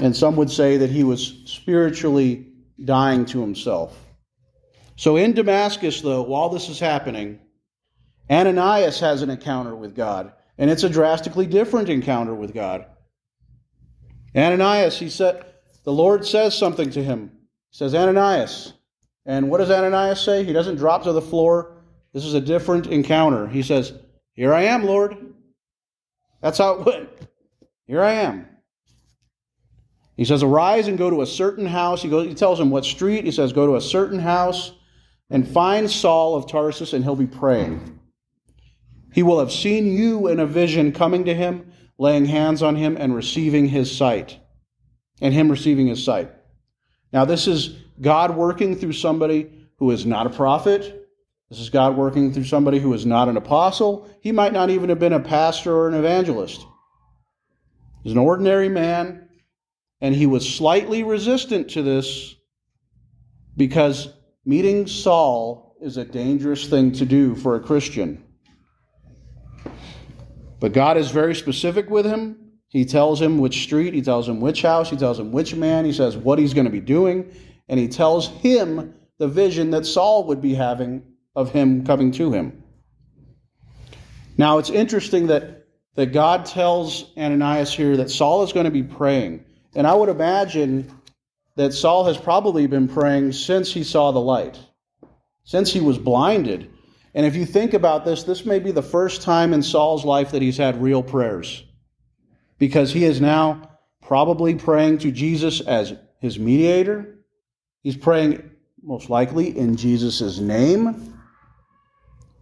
And 0.00 0.16
some 0.16 0.36
would 0.36 0.50
say 0.50 0.78
that 0.78 0.90
he 0.90 1.04
was 1.04 1.42
spiritually 1.44 2.48
dying 2.82 3.26
to 3.26 3.42
himself. 3.42 3.94
So 4.96 5.16
in 5.16 5.34
Damascus, 5.34 6.00
though, 6.00 6.22
while 6.22 6.48
this 6.48 6.70
is 6.70 6.80
happening, 6.80 7.40
Ananias 8.30 9.00
has 9.00 9.22
an 9.22 9.30
encounter 9.30 9.74
with 9.74 9.94
God, 9.94 10.32
and 10.58 10.70
it's 10.70 10.84
a 10.84 10.88
drastically 10.88 11.46
different 11.46 11.88
encounter 11.88 12.34
with 12.34 12.54
God. 12.54 12.86
Ananias, 14.34 14.98
he 14.98 15.08
said, 15.08 15.44
the 15.84 15.92
Lord 15.92 16.26
says 16.26 16.56
something 16.56 16.90
to 16.90 17.02
him. 17.02 17.30
He 17.70 17.78
says, 17.78 17.94
Ananias. 17.94 18.72
And 19.26 19.50
what 19.50 19.58
does 19.58 19.70
Ananias 19.70 20.20
say? 20.20 20.44
He 20.44 20.52
doesn't 20.52 20.76
drop 20.76 21.04
to 21.04 21.12
the 21.12 21.22
floor. 21.22 21.76
This 22.12 22.24
is 22.24 22.34
a 22.34 22.40
different 22.40 22.86
encounter. 22.86 23.46
He 23.46 23.62
says, 23.62 23.92
Here 24.34 24.52
I 24.52 24.64
am, 24.64 24.84
Lord. 24.84 25.16
That's 26.40 26.58
how 26.58 26.74
it 26.74 26.86
went. 26.86 27.08
Here 27.86 28.02
I 28.02 28.12
am. 28.12 28.46
He 30.16 30.24
says, 30.24 30.42
Arise 30.42 30.88
and 30.88 30.98
go 30.98 31.10
to 31.10 31.22
a 31.22 31.26
certain 31.26 31.66
house. 31.66 32.02
He, 32.02 32.08
goes, 32.08 32.26
he 32.26 32.34
tells 32.34 32.60
him 32.60 32.70
what 32.70 32.84
street. 32.84 33.24
He 33.24 33.32
says, 33.32 33.52
Go 33.52 33.66
to 33.66 33.76
a 33.76 33.80
certain 33.80 34.18
house 34.18 34.72
and 35.30 35.46
find 35.46 35.90
Saul 35.90 36.36
of 36.36 36.46
Tarsus, 36.46 36.92
and 36.92 37.02
he'll 37.02 37.16
be 37.16 37.26
praying. 37.26 37.93
He 39.14 39.22
will 39.22 39.38
have 39.38 39.52
seen 39.52 39.96
you 39.96 40.26
in 40.26 40.40
a 40.40 40.46
vision 40.46 40.90
coming 40.90 41.26
to 41.26 41.34
him, 41.34 41.70
laying 41.98 42.24
hands 42.24 42.64
on 42.64 42.74
him, 42.74 42.96
and 42.98 43.14
receiving 43.14 43.68
his 43.68 43.96
sight. 43.96 44.40
And 45.20 45.32
him 45.32 45.48
receiving 45.48 45.86
his 45.86 46.02
sight. 46.02 46.32
Now, 47.12 47.24
this 47.24 47.46
is 47.46 47.68
God 48.00 48.34
working 48.34 48.74
through 48.74 48.94
somebody 48.94 49.52
who 49.76 49.92
is 49.92 50.04
not 50.04 50.26
a 50.26 50.30
prophet. 50.30 51.08
This 51.48 51.60
is 51.60 51.70
God 51.70 51.96
working 51.96 52.32
through 52.32 52.42
somebody 52.42 52.80
who 52.80 52.92
is 52.92 53.06
not 53.06 53.28
an 53.28 53.36
apostle. 53.36 54.10
He 54.20 54.32
might 54.32 54.52
not 54.52 54.70
even 54.70 54.88
have 54.88 54.98
been 54.98 55.12
a 55.12 55.20
pastor 55.20 55.72
or 55.72 55.86
an 55.86 55.94
evangelist. 55.94 56.66
He's 58.02 58.14
an 58.14 58.18
ordinary 58.18 58.68
man, 58.68 59.28
and 60.00 60.12
he 60.12 60.26
was 60.26 60.52
slightly 60.52 61.04
resistant 61.04 61.70
to 61.70 61.82
this 61.82 62.34
because 63.56 64.08
meeting 64.44 64.88
Saul 64.88 65.76
is 65.80 65.98
a 65.98 66.04
dangerous 66.04 66.66
thing 66.66 66.90
to 66.94 67.06
do 67.06 67.36
for 67.36 67.54
a 67.54 67.60
Christian. 67.60 68.23
But 70.64 70.72
God 70.72 70.96
is 70.96 71.10
very 71.10 71.34
specific 71.34 71.90
with 71.90 72.06
him. 72.06 72.52
He 72.68 72.86
tells 72.86 73.20
him 73.20 73.36
which 73.36 73.64
street, 73.64 73.92
he 73.92 74.00
tells 74.00 74.26
him 74.26 74.40
which 74.40 74.62
house, 74.62 74.88
he 74.88 74.96
tells 74.96 75.20
him 75.20 75.30
which 75.30 75.54
man, 75.54 75.84
he 75.84 75.92
says 75.92 76.16
what 76.16 76.38
he's 76.38 76.54
going 76.54 76.64
to 76.64 76.70
be 76.70 76.80
doing, 76.80 77.30
and 77.68 77.78
he 77.78 77.86
tells 77.86 78.28
him 78.28 78.94
the 79.18 79.28
vision 79.28 79.72
that 79.72 79.84
Saul 79.84 80.24
would 80.28 80.40
be 80.40 80.54
having 80.54 81.02
of 81.36 81.50
him 81.50 81.84
coming 81.84 82.12
to 82.12 82.32
him. 82.32 82.62
Now 84.38 84.56
it's 84.56 84.70
interesting 84.70 85.26
that, 85.26 85.66
that 85.96 86.14
God 86.14 86.46
tells 86.46 87.14
Ananias 87.14 87.70
here 87.70 87.98
that 87.98 88.08
Saul 88.08 88.42
is 88.42 88.54
going 88.54 88.64
to 88.64 88.70
be 88.70 88.82
praying. 88.82 89.44
And 89.74 89.86
I 89.86 89.92
would 89.92 90.08
imagine 90.08 90.90
that 91.56 91.74
Saul 91.74 92.06
has 92.06 92.16
probably 92.16 92.66
been 92.66 92.88
praying 92.88 93.32
since 93.32 93.70
he 93.70 93.84
saw 93.84 94.12
the 94.12 94.18
light, 94.18 94.58
since 95.44 95.70
he 95.70 95.82
was 95.82 95.98
blinded. 95.98 96.70
And 97.14 97.24
if 97.24 97.36
you 97.36 97.46
think 97.46 97.74
about 97.74 98.04
this, 98.04 98.24
this 98.24 98.44
may 98.44 98.58
be 98.58 98.72
the 98.72 98.82
first 98.82 99.22
time 99.22 99.52
in 99.52 99.62
Saul's 99.62 100.04
life 100.04 100.32
that 100.32 100.42
he's 100.42 100.56
had 100.56 100.82
real 100.82 101.02
prayers 101.02 101.62
because 102.58 102.92
he 102.92 103.04
is 103.04 103.20
now 103.20 103.70
probably 104.02 104.54
praying 104.54 104.98
to 104.98 105.12
Jesus 105.12 105.60
as 105.60 105.94
his 106.20 106.38
mediator. 106.38 107.18
He's 107.82 107.96
praying 107.96 108.50
most 108.82 109.10
likely 109.10 109.56
in 109.56 109.76
Jesus' 109.76 110.38
name, 110.38 111.18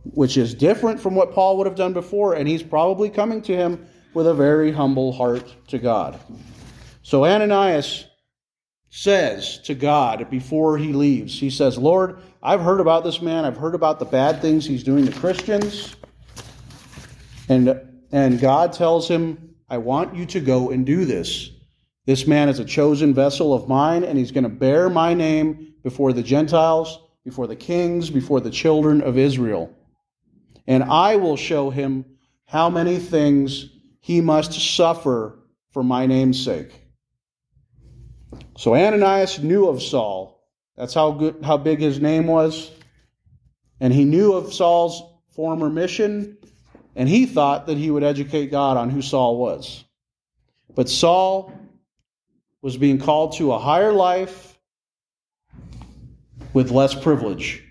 which 0.05 0.37
is 0.37 0.55
different 0.55 1.01
from 1.01 1.15
what 1.15 1.33
Paul 1.33 1.59
would 1.59 1.67
have 1.67 1.77
done 1.77 1.93
before, 1.93 2.35
and 2.35 2.49
he's 2.49 2.63
probably 2.63 3.11
coming 3.11 3.43
to 3.43 3.55
him 3.55 3.87
with 4.15 4.27
a 4.27 4.35
very 4.35 4.73
humble 4.73 5.13
heart 5.13 5.55
to 5.69 5.79
God. 5.79 6.19
So 7.03 7.25
Ananias 7.25 8.07
says 8.91 9.59
to 9.61 9.75
God 9.75 10.29
before 10.31 10.79
he 10.79 10.93
leaves, 10.93 11.39
he 11.39 11.51
says, 11.51 11.79
Lord, 11.79 12.21
I've 12.43 12.61
heard 12.61 12.81
about 12.81 13.05
this 13.05 13.23
man. 13.23 13.45
I've 13.45 13.57
heard 13.57 13.77
about 13.77 14.01
the 14.01 14.05
bad 14.05 14.43
things 14.43 14.67
he's 14.67 14.83
doing 14.83 15.07
to 15.07 15.13
Christians. 15.13 15.95
And, 17.49 17.81
and 18.11 18.41
God 18.41 18.73
tells 18.73 19.07
him, 19.07 19.55
I 19.69 19.79
want 19.79 20.17
you 20.17 20.27
to 20.27 20.41
go 20.41 20.71
and 20.71 20.85
do 20.85 21.05
this. 21.05 21.51
This 22.05 22.27
man 22.27 22.49
is 22.49 22.59
a 22.59 22.65
chosen 22.65 23.15
vessel 23.15 23.55
of 23.55 23.69
mine, 23.69 24.03
and 24.03 24.19
he's 24.19 24.33
going 24.33 24.43
to 24.43 24.51
bear 24.51 24.91
my 24.91 25.15
name 25.15 25.75
before 25.85 26.13
the 26.13 26.23
Gentiles, 26.23 26.99
before 27.25 27.47
the 27.47 27.55
kings, 27.55 28.11
before 28.11 28.41
the 28.41 28.51
children 28.51 29.03
of 29.03 29.17
Israel. 29.17 29.73
And 30.67 30.83
I 30.83 31.17
will 31.17 31.37
show 31.37 31.71
him 31.71 32.05
how 32.45 32.69
many 32.69 32.99
things 32.99 33.69
he 34.01 34.21
must 34.21 34.53
suffer 34.53 35.39
for 35.71 35.85
my 35.85 36.07
name's 36.07 36.45
sake. 36.45 36.73
So 38.57 38.75
Ananias 38.75 39.39
knew 39.39 39.69
of 39.69 39.81
Saul. 39.81 40.42
That's 40.77 40.95
how 40.95 41.13
good 41.13 41.37
how 41.43 41.57
big 41.57 41.81
his 41.81 42.01
name 42.01 42.27
was. 42.27 42.71
And 43.81 43.93
he 43.93 44.05
knew 44.05 44.33
of 44.33 44.53
Saul's 44.53 45.03
former 45.35 45.69
mission, 45.69 46.39
and 46.95 47.09
he 47.09 47.27
thought 47.27 47.67
that 47.67 47.77
he 47.77 47.91
would 47.91 48.05
educate 48.05 48.51
God 48.51 48.77
on 48.77 48.91
who 48.91 49.03
Saul 49.03 49.37
was. 49.39 49.85
But 50.75 50.89
Saul 50.89 51.53
was 52.63 52.77
being 52.77 52.99
called 52.99 53.33
to 53.39 53.53
a 53.53 53.59
higher 53.59 53.93
life 53.93 54.59
with 56.53 56.71
less 56.71 56.95
privilege 56.95 57.65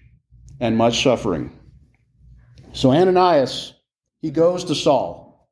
and 0.60 0.76
much 0.76 1.02
suffering. 1.02 1.58
So 2.74 2.92
Ananias, 2.92 3.74
he 4.22 4.32
goes 4.32 4.66
to 4.66 4.76
Saul. 4.76 5.50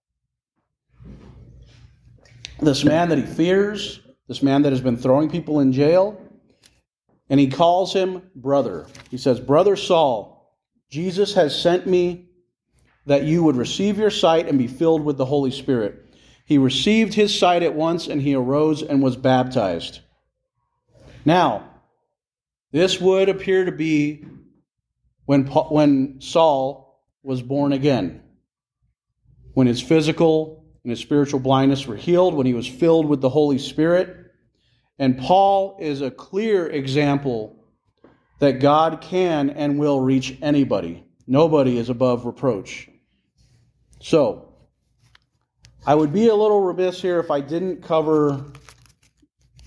This 2.61 2.83
man 2.83 3.09
that 3.09 3.17
he 3.17 3.25
fears, 3.25 4.01
this 4.27 4.43
man 4.43 4.63
that 4.63 4.71
has 4.71 4.81
been 4.81 4.97
throwing 4.97 5.29
people 5.29 5.61
in 5.61 5.71
jail, 5.71 6.21
and 7.29 7.39
he 7.39 7.47
calls 7.47 7.93
him 7.93 8.23
brother. 8.35 8.87
He 9.11 9.17
says, 9.17 9.39
Brother 9.39 9.75
Saul, 9.75 10.57
Jesus 10.89 11.35
has 11.35 11.59
sent 11.59 11.85
me 11.85 12.29
that 13.05 13.23
you 13.23 13.43
would 13.43 13.55
receive 13.55 13.97
your 13.97 14.09
sight 14.09 14.47
and 14.47 14.57
be 14.57 14.67
filled 14.67 15.03
with 15.03 15.17
the 15.17 15.25
Holy 15.25 15.51
Spirit. 15.51 16.05
He 16.45 16.57
received 16.57 17.13
his 17.13 17.37
sight 17.37 17.61
at 17.61 17.75
once, 17.75 18.07
and 18.07 18.21
he 18.21 18.33
arose 18.33 18.81
and 18.81 19.03
was 19.03 19.15
baptized. 19.15 19.99
Now, 21.23 21.69
this 22.71 22.99
would 22.99 23.29
appear 23.29 23.65
to 23.65 23.71
be 23.71 24.25
when, 25.25 25.45
when 25.45 26.21
Saul 26.21 27.03
was 27.21 27.41
born 27.41 27.71
again, 27.71 28.23
when 29.53 29.67
his 29.67 29.81
physical 29.81 30.65
and 30.83 30.89
his 30.89 30.99
spiritual 30.99 31.39
blindness 31.39 31.85
were 31.85 31.95
healed, 31.95 32.33
when 32.33 32.47
he 32.47 32.53
was 32.53 32.67
filled 32.67 33.05
with 33.05 33.21
the 33.21 33.29
Holy 33.29 33.59
Spirit. 33.59 34.28
And 34.99 35.17
Paul 35.17 35.77
is 35.79 36.01
a 36.01 36.11
clear 36.11 36.67
example 36.67 37.55
that 38.39 38.59
God 38.59 39.01
can 39.01 39.49
and 39.49 39.79
will 39.79 40.01
reach 40.01 40.37
anybody. 40.41 41.05
Nobody 41.25 41.77
is 41.77 41.89
above 41.89 42.25
reproach. 42.25 42.89
So, 44.01 44.53
I 45.85 45.95
would 45.95 46.11
be 46.11 46.27
a 46.27 46.35
little 46.35 46.61
remiss 46.61 47.01
here 47.01 47.19
if 47.19 47.31
I 47.31 47.39
didn't 47.39 47.81
cover 47.81 48.43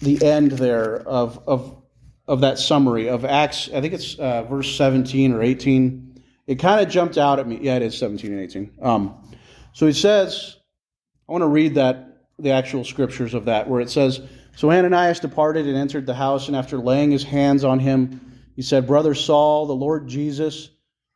the 0.01 0.25
end 0.25 0.53
there 0.53 0.97
of, 0.97 1.43
of, 1.47 1.83
of 2.27 2.43
that 2.43 2.59
summary 2.59 3.09
of 3.09 3.25
Acts. 3.25 3.71
I 3.73 3.81
think 3.81 3.95
it's 3.95 4.19
uh, 4.19 4.43
verse 4.43 4.75
17 4.77 5.33
or 5.33 5.43
18. 5.43 6.23
It 6.47 6.57
kind 6.57 6.85
of 6.85 6.93
jumped 6.93 7.17
out 7.17 7.39
at 7.39 7.47
me. 7.47 7.59
Yeah, 7.63 7.77
it 7.77 7.83
is 7.83 7.97
17 7.97 8.33
and 8.33 8.41
18. 8.41 8.73
Um, 8.83 9.33
so 9.73 9.87
he 9.87 9.93
says, 9.93 10.57
I 11.29 11.33
want 11.33 11.43
to 11.43 11.49
read 11.49 11.77
that, 11.77 12.09
the 12.39 12.51
actual 12.51 12.85
scriptures 12.85 13.35
of 13.35 13.47
that, 13.47 13.69
where 13.69 13.81
it 13.81 13.89
says, 13.89 14.21
So 14.55 14.71
Ananias 14.71 15.21
departed 15.21 15.67
and 15.67 15.77
entered 15.77 16.07
the 16.07 16.15
house, 16.15 16.49
and 16.49 16.57
after 16.57 16.79
laying 16.79 17.11
his 17.11 17.25
hands 17.25 17.65
on 17.65 17.79
him, 17.79 18.21
he 18.55 18.63
said, 18.63 18.87
Brother 18.87 19.15
Saul, 19.15 19.67
the 19.67 19.75
Lord 19.75 20.09
Jesus, 20.09 20.71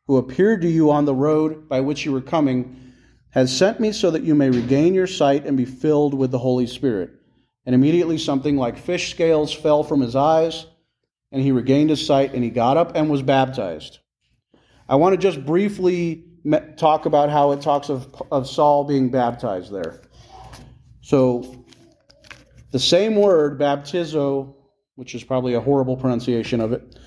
who 0.07 0.17
appeared 0.17 0.61
to 0.61 0.69
you 0.69 0.91
on 0.91 1.05
the 1.05 1.13
road 1.13 1.69
by 1.69 1.81
which 1.81 2.05
you 2.05 2.11
were 2.11 2.21
coming, 2.21 2.93
has 3.29 3.55
sent 3.55 3.79
me 3.79 3.91
so 3.91 4.09
that 4.11 4.23
you 4.23 4.33
may 4.33 4.49
regain 4.49 4.93
your 4.93 5.07
sight 5.07 5.45
and 5.45 5.55
be 5.55 5.65
filled 5.65 6.13
with 6.13 6.31
the 6.31 6.39
Holy 6.39 6.65
Spirit. 6.65 7.11
And 7.65 7.75
immediately 7.75 8.17
something 8.17 8.57
like 8.57 8.77
fish 8.77 9.11
scales 9.11 9.53
fell 9.53 9.83
from 9.83 10.01
his 10.01 10.15
eyes, 10.15 10.65
and 11.31 11.41
he 11.41 11.51
regained 11.51 11.89
his 11.89 12.03
sight, 12.03 12.33
and 12.33 12.43
he 12.43 12.49
got 12.49 12.77
up 12.77 12.95
and 12.95 13.09
was 13.09 13.21
baptized. 13.21 13.99
I 14.89 14.95
want 14.95 15.13
to 15.13 15.17
just 15.17 15.45
briefly 15.45 16.23
talk 16.77 17.05
about 17.05 17.29
how 17.29 17.51
it 17.51 17.61
talks 17.61 17.89
of, 17.89 18.21
of 18.31 18.47
Saul 18.47 18.85
being 18.85 19.09
baptized 19.11 19.71
there. 19.71 20.01
So, 21.01 21.65
the 22.71 22.79
same 22.79 23.15
word, 23.15 23.59
baptizo, 23.59 24.53
which 24.95 25.15
is 25.15 25.23
probably 25.23 25.53
a 25.53 25.61
horrible 25.61 25.97
pronunciation 25.97 26.59
of 26.59 26.73
it, 26.73 26.97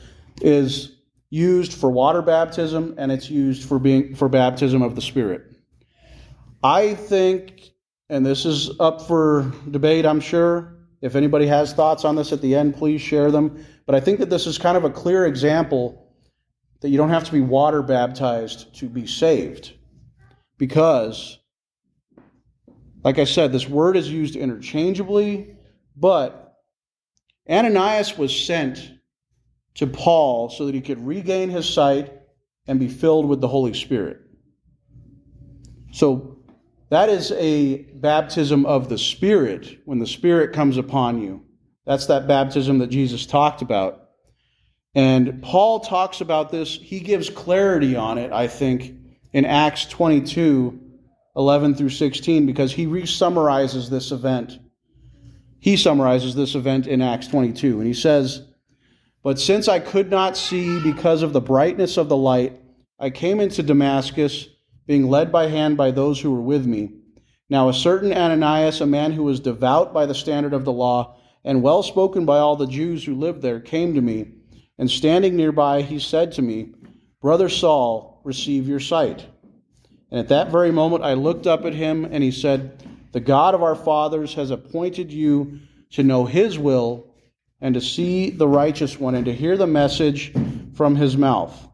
is 0.40 0.96
used 1.30 1.72
for 1.72 1.90
water 1.90 2.22
baptism 2.22 2.94
and 2.98 3.12
it's 3.12 3.30
used 3.30 3.68
for 3.68 3.78
being 3.78 4.14
for 4.14 4.28
baptism 4.28 4.82
of 4.82 4.94
the 4.94 5.00
Spirit. 5.00 5.42
I 6.62 6.94
think, 6.94 7.70
and 8.08 8.24
this 8.24 8.44
is 8.44 8.70
up 8.80 9.02
for 9.02 9.52
debate, 9.70 10.04
I'm 10.04 10.20
sure. 10.20 10.76
If 11.00 11.16
anybody 11.16 11.46
has 11.46 11.72
thoughts 11.72 12.04
on 12.04 12.16
this 12.16 12.32
at 12.32 12.42
the 12.42 12.54
end, 12.54 12.76
please 12.76 13.00
share 13.00 13.30
them. 13.30 13.64
But 13.86 13.94
I 13.94 14.00
think 14.00 14.18
that 14.18 14.30
this 14.30 14.46
is 14.46 14.58
kind 14.58 14.76
of 14.76 14.84
a 14.84 14.90
clear 14.90 15.24
example 15.26 16.06
that 16.80 16.90
you 16.90 16.96
don't 16.96 17.08
have 17.10 17.24
to 17.24 17.32
be 17.32 17.40
water 17.40 17.82
baptized 17.82 18.74
to 18.76 18.88
be 18.88 19.06
saved. 19.06 19.72
Because, 20.58 21.39
like 23.02 23.18
I 23.18 23.24
said, 23.24 23.52
this 23.52 23.68
word 23.68 23.96
is 23.96 24.10
used 24.10 24.36
interchangeably, 24.36 25.56
but 25.96 26.56
Ananias 27.48 28.18
was 28.18 28.38
sent 28.38 28.92
to 29.74 29.86
Paul 29.86 30.50
so 30.50 30.66
that 30.66 30.74
he 30.74 30.80
could 30.80 31.04
regain 31.06 31.50
his 31.50 31.68
sight 31.68 32.12
and 32.66 32.78
be 32.78 32.88
filled 32.88 33.26
with 33.26 33.40
the 33.40 33.48
Holy 33.48 33.74
Spirit. 33.74 34.18
So 35.92 36.38
that 36.90 37.08
is 37.08 37.32
a 37.32 37.78
baptism 37.94 38.66
of 38.66 38.88
the 38.88 38.98
Spirit 38.98 39.78
when 39.84 39.98
the 39.98 40.06
Spirit 40.06 40.52
comes 40.52 40.76
upon 40.76 41.20
you. 41.20 41.44
That's 41.86 42.06
that 42.06 42.28
baptism 42.28 42.78
that 42.78 42.88
Jesus 42.88 43.26
talked 43.26 43.62
about. 43.62 44.08
And 44.94 45.42
Paul 45.42 45.80
talks 45.80 46.20
about 46.20 46.50
this, 46.50 46.74
he 46.74 47.00
gives 47.00 47.30
clarity 47.30 47.94
on 47.96 48.18
it, 48.18 48.32
I 48.32 48.48
think, 48.48 48.92
in 49.32 49.44
Acts 49.44 49.86
22 49.86 50.79
11 51.36 51.74
through 51.74 51.90
16, 51.90 52.46
because 52.46 52.72
he 52.72 52.86
re 52.86 53.06
summarizes 53.06 53.88
this 53.88 54.10
event. 54.10 54.58
He 55.60 55.76
summarizes 55.76 56.34
this 56.34 56.54
event 56.54 56.86
in 56.86 57.02
Acts 57.02 57.28
22, 57.28 57.78
and 57.78 57.86
he 57.86 57.94
says, 57.94 58.42
But 59.22 59.38
since 59.38 59.68
I 59.68 59.78
could 59.78 60.10
not 60.10 60.36
see 60.36 60.80
because 60.80 61.22
of 61.22 61.32
the 61.32 61.40
brightness 61.40 61.96
of 61.96 62.08
the 62.08 62.16
light, 62.16 62.60
I 62.98 63.10
came 63.10 63.40
into 63.40 63.62
Damascus 63.62 64.48
being 64.86 65.08
led 65.08 65.30
by 65.30 65.46
hand 65.46 65.76
by 65.76 65.90
those 65.90 66.20
who 66.20 66.32
were 66.32 66.40
with 66.40 66.66
me. 66.66 66.92
Now, 67.48 67.68
a 67.68 67.74
certain 67.74 68.12
Ananias, 68.12 68.80
a 68.80 68.86
man 68.86 69.12
who 69.12 69.24
was 69.24 69.40
devout 69.40 69.92
by 69.92 70.06
the 70.06 70.14
standard 70.14 70.52
of 70.52 70.64
the 70.64 70.72
law, 70.72 71.16
and 71.44 71.62
well 71.62 71.82
spoken 71.82 72.24
by 72.24 72.38
all 72.38 72.56
the 72.56 72.66
Jews 72.66 73.04
who 73.04 73.14
lived 73.14 73.42
there, 73.42 73.60
came 73.60 73.94
to 73.94 74.00
me, 74.00 74.32
and 74.78 74.90
standing 74.90 75.36
nearby, 75.36 75.82
he 75.82 75.98
said 75.98 76.32
to 76.32 76.42
me, 76.42 76.74
Brother 77.20 77.48
Saul, 77.48 78.20
receive 78.24 78.66
your 78.66 78.80
sight. 78.80 79.26
And 80.10 80.18
at 80.18 80.28
that 80.28 80.50
very 80.50 80.72
moment, 80.72 81.04
I 81.04 81.14
looked 81.14 81.46
up 81.46 81.64
at 81.64 81.74
him, 81.74 82.04
and 82.04 82.22
he 82.22 82.30
said, 82.30 82.82
The 83.12 83.20
God 83.20 83.54
of 83.54 83.62
our 83.62 83.76
fathers 83.76 84.34
has 84.34 84.50
appointed 84.50 85.12
you 85.12 85.60
to 85.90 86.02
know 86.02 86.24
his 86.24 86.58
will, 86.58 87.06
and 87.60 87.74
to 87.74 87.80
see 87.80 88.30
the 88.30 88.48
righteous 88.48 88.98
one, 88.98 89.14
and 89.14 89.24
to 89.26 89.34
hear 89.34 89.56
the 89.56 89.66
message 89.66 90.32
from 90.74 90.96
his 90.96 91.16
mouth. 91.16 91.68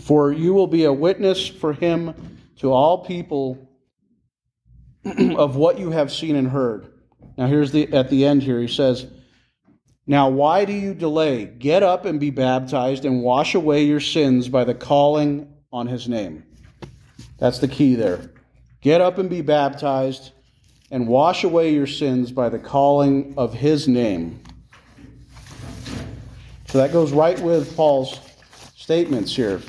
For 0.00 0.32
you 0.32 0.54
will 0.54 0.66
be 0.66 0.84
a 0.84 0.92
witness 0.92 1.46
for 1.48 1.72
him 1.72 2.14
to 2.56 2.72
all 2.72 3.04
people 3.04 3.70
of 5.04 5.56
what 5.56 5.78
you 5.78 5.90
have 5.90 6.12
seen 6.12 6.36
and 6.36 6.48
heard. 6.48 6.86
Now 7.36 7.46
here's 7.46 7.72
the 7.72 7.92
at 7.92 8.10
the 8.10 8.24
end 8.24 8.42
here 8.42 8.60
he 8.60 8.68
says, 8.68 9.06
"Now 10.06 10.28
why 10.28 10.64
do 10.64 10.72
you 10.72 10.94
delay? 10.94 11.46
Get 11.46 11.82
up 11.82 12.04
and 12.04 12.20
be 12.20 12.30
baptized 12.30 13.04
and 13.04 13.22
wash 13.22 13.54
away 13.54 13.84
your 13.84 14.00
sins 14.00 14.48
by 14.48 14.64
the 14.64 14.74
calling 14.74 15.48
on 15.72 15.86
his 15.86 16.08
name." 16.08 16.43
That's 17.38 17.58
the 17.58 17.68
key 17.68 17.94
there. 17.94 18.30
Get 18.80 19.00
up 19.00 19.18
and 19.18 19.30
be 19.30 19.40
baptized 19.40 20.32
and 20.90 21.08
wash 21.08 21.44
away 21.44 21.72
your 21.72 21.86
sins 21.86 22.30
by 22.30 22.48
the 22.48 22.58
calling 22.58 23.34
of 23.36 23.54
his 23.54 23.88
name. 23.88 24.42
So 26.68 26.78
that 26.78 26.92
goes 26.92 27.12
right 27.12 27.38
with 27.40 27.74
Paul's 27.76 28.20
statements 28.74 29.34
here. 29.34 29.60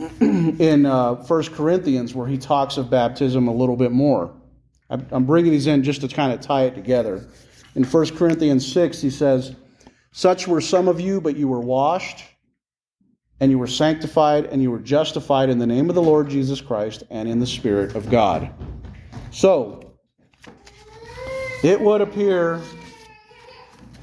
in 0.20 0.86
uh, 0.86 1.14
1 1.14 1.44
Corinthians 1.54 2.14
where 2.14 2.26
he 2.26 2.38
talks 2.38 2.78
of 2.78 2.88
baptism 2.88 3.48
a 3.48 3.52
little 3.52 3.76
bit 3.76 3.92
more. 3.92 4.34
I'm 4.88 5.24
bringing 5.24 5.52
these 5.52 5.68
in 5.68 5.84
just 5.84 6.00
to 6.00 6.08
kind 6.08 6.32
of 6.32 6.40
tie 6.40 6.64
it 6.64 6.74
together. 6.74 7.28
In 7.76 7.84
1 7.84 8.16
Corinthians 8.16 8.70
6, 8.72 9.00
he 9.00 9.10
says, 9.10 9.54
Such 10.10 10.48
were 10.48 10.60
some 10.60 10.88
of 10.88 11.00
you, 11.00 11.20
but 11.20 11.36
you 11.36 11.46
were 11.46 11.60
washed, 11.60 12.24
and 13.40 13.50
you 13.50 13.58
were 13.58 13.66
sanctified, 13.66 14.46
and 14.46 14.62
you 14.62 14.70
were 14.70 14.78
justified 14.78 15.48
in 15.48 15.58
the 15.58 15.66
name 15.66 15.88
of 15.88 15.94
the 15.94 16.02
Lord 16.02 16.28
Jesus 16.28 16.60
Christ 16.60 17.04
and 17.08 17.26
in 17.26 17.40
the 17.40 17.46
Spirit 17.46 17.96
of 17.96 18.10
God. 18.10 18.50
So, 19.30 19.94
it 21.64 21.80
would 21.80 22.02
appear 22.02 22.60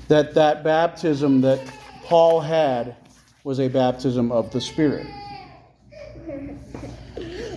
that 0.08 0.34
that 0.34 0.64
baptism 0.64 1.42
that 1.42 1.60
Paul 2.04 2.40
had 2.40 2.96
was 3.44 3.60
a 3.60 3.68
baptism 3.68 4.32
of 4.32 4.52
the 4.52 4.60
Spirit. 4.60 5.06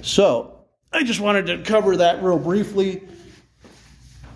So, 0.03 0.66
I 0.93 1.03
just 1.03 1.21
wanted 1.21 1.47
to 1.47 1.62
cover 1.62 1.97
that 1.97 2.23
real 2.23 2.38
briefly, 2.38 3.09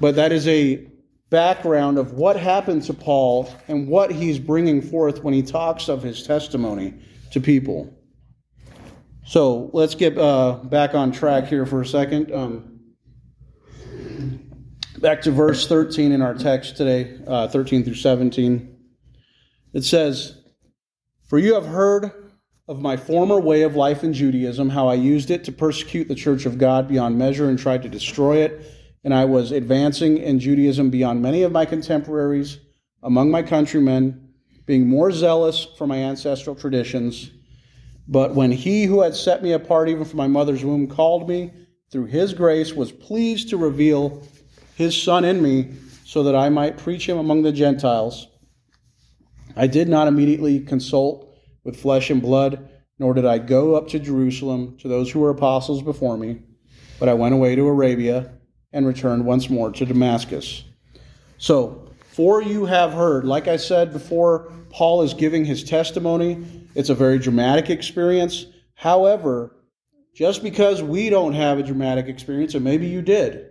but 0.00 0.14
that 0.14 0.32
is 0.32 0.48
a 0.48 0.86
background 1.28 1.98
of 1.98 2.12
what 2.12 2.36
happened 2.36 2.84
to 2.84 2.94
Paul 2.94 3.52
and 3.68 3.88
what 3.88 4.12
he's 4.12 4.38
bringing 4.38 4.80
forth 4.80 5.22
when 5.22 5.34
he 5.34 5.42
talks 5.42 5.88
of 5.88 6.02
his 6.02 6.22
testimony 6.22 6.94
to 7.34 7.40
people. 7.40 7.92
So 9.26 9.70
let's 9.72 9.94
get 9.94 10.16
uh, 10.16 10.60
back 10.64 10.94
on 10.94 11.12
track 11.12 11.46
here 11.46 11.66
for 11.66 11.80
a 11.80 11.86
second. 11.86 12.32
Um, 12.32 12.80
back 14.98 15.22
to 15.22 15.30
verse 15.30 15.66
13 15.66 16.12
in 16.12 16.22
our 16.22 16.34
text 16.34 16.76
today, 16.76 17.18
uh, 17.26 17.48
13 17.48 17.84
through 17.84 17.94
17. 17.94 18.76
It 19.72 19.82
says, 19.82 20.40
For 21.26 21.38
you 21.38 21.54
have 21.54 21.66
heard 21.66 22.12
of 22.68 22.80
my 22.80 22.96
former 22.96 23.40
way 23.40 23.62
of 23.62 23.74
life 23.74 24.04
in 24.04 24.12
Judaism, 24.12 24.70
how 24.70 24.88
I 24.88 24.94
used 24.94 25.30
it 25.30 25.44
to 25.44 25.52
persecute 25.52 26.06
the 26.06 26.14
church 26.14 26.46
of 26.46 26.56
God 26.56 26.86
beyond 26.86 27.18
measure 27.18 27.48
and 27.48 27.58
tried 27.58 27.82
to 27.82 27.88
destroy 27.88 28.38
it. 28.38 28.70
And 29.02 29.12
I 29.12 29.24
was 29.24 29.50
advancing 29.50 30.18
in 30.18 30.38
Judaism 30.38 30.88
beyond 30.88 31.20
many 31.20 31.42
of 31.42 31.52
my 31.52 31.66
contemporaries 31.66 32.58
among 33.02 33.30
my 33.30 33.42
countrymen, 33.42 34.23
being 34.66 34.88
more 34.88 35.12
zealous 35.12 35.66
for 35.76 35.86
my 35.86 35.98
ancestral 35.98 36.56
traditions. 36.56 37.30
But 38.08 38.34
when 38.34 38.52
he 38.52 38.84
who 38.84 39.02
had 39.02 39.14
set 39.14 39.42
me 39.42 39.52
apart 39.52 39.88
even 39.88 40.04
from 40.04 40.18
my 40.18 40.28
mother's 40.28 40.64
womb 40.64 40.86
called 40.86 41.28
me, 41.28 41.52
through 41.90 42.06
his 42.06 42.34
grace 42.34 42.72
was 42.72 42.92
pleased 42.92 43.50
to 43.50 43.56
reveal 43.56 44.26
his 44.74 45.00
son 45.00 45.24
in 45.24 45.42
me, 45.42 45.72
so 46.04 46.22
that 46.24 46.36
I 46.36 46.48
might 46.48 46.78
preach 46.78 47.08
him 47.08 47.18
among 47.18 47.42
the 47.42 47.52
Gentiles. 47.52 48.28
I 49.56 49.66
did 49.66 49.88
not 49.88 50.08
immediately 50.08 50.60
consult 50.60 51.34
with 51.64 51.80
flesh 51.80 52.10
and 52.10 52.20
blood, 52.20 52.68
nor 52.98 53.14
did 53.14 53.24
I 53.24 53.38
go 53.38 53.74
up 53.74 53.88
to 53.88 53.98
Jerusalem 53.98 54.76
to 54.78 54.88
those 54.88 55.10
who 55.10 55.20
were 55.20 55.30
apostles 55.30 55.82
before 55.82 56.16
me, 56.16 56.42
but 56.98 57.08
I 57.08 57.14
went 57.14 57.34
away 57.34 57.54
to 57.56 57.66
Arabia 57.66 58.34
and 58.72 58.86
returned 58.86 59.24
once 59.24 59.48
more 59.48 59.70
to 59.72 59.86
Damascus. 59.86 60.64
So, 61.38 61.88
for 62.14 62.40
you 62.40 62.64
have 62.64 62.92
heard, 62.92 63.24
like 63.24 63.48
I 63.48 63.56
said 63.56 63.92
before, 63.92 64.52
Paul 64.70 65.02
is 65.02 65.14
giving 65.14 65.44
his 65.44 65.64
testimony. 65.64 66.46
It's 66.76 66.88
a 66.88 66.94
very 66.94 67.18
dramatic 67.18 67.70
experience. 67.70 68.46
However, 68.74 69.56
just 70.14 70.40
because 70.40 70.80
we 70.80 71.10
don't 71.10 71.32
have 71.32 71.58
a 71.58 71.64
dramatic 71.64 72.06
experience, 72.06 72.54
and 72.54 72.62
maybe 72.62 72.86
you 72.86 73.02
did, 73.02 73.50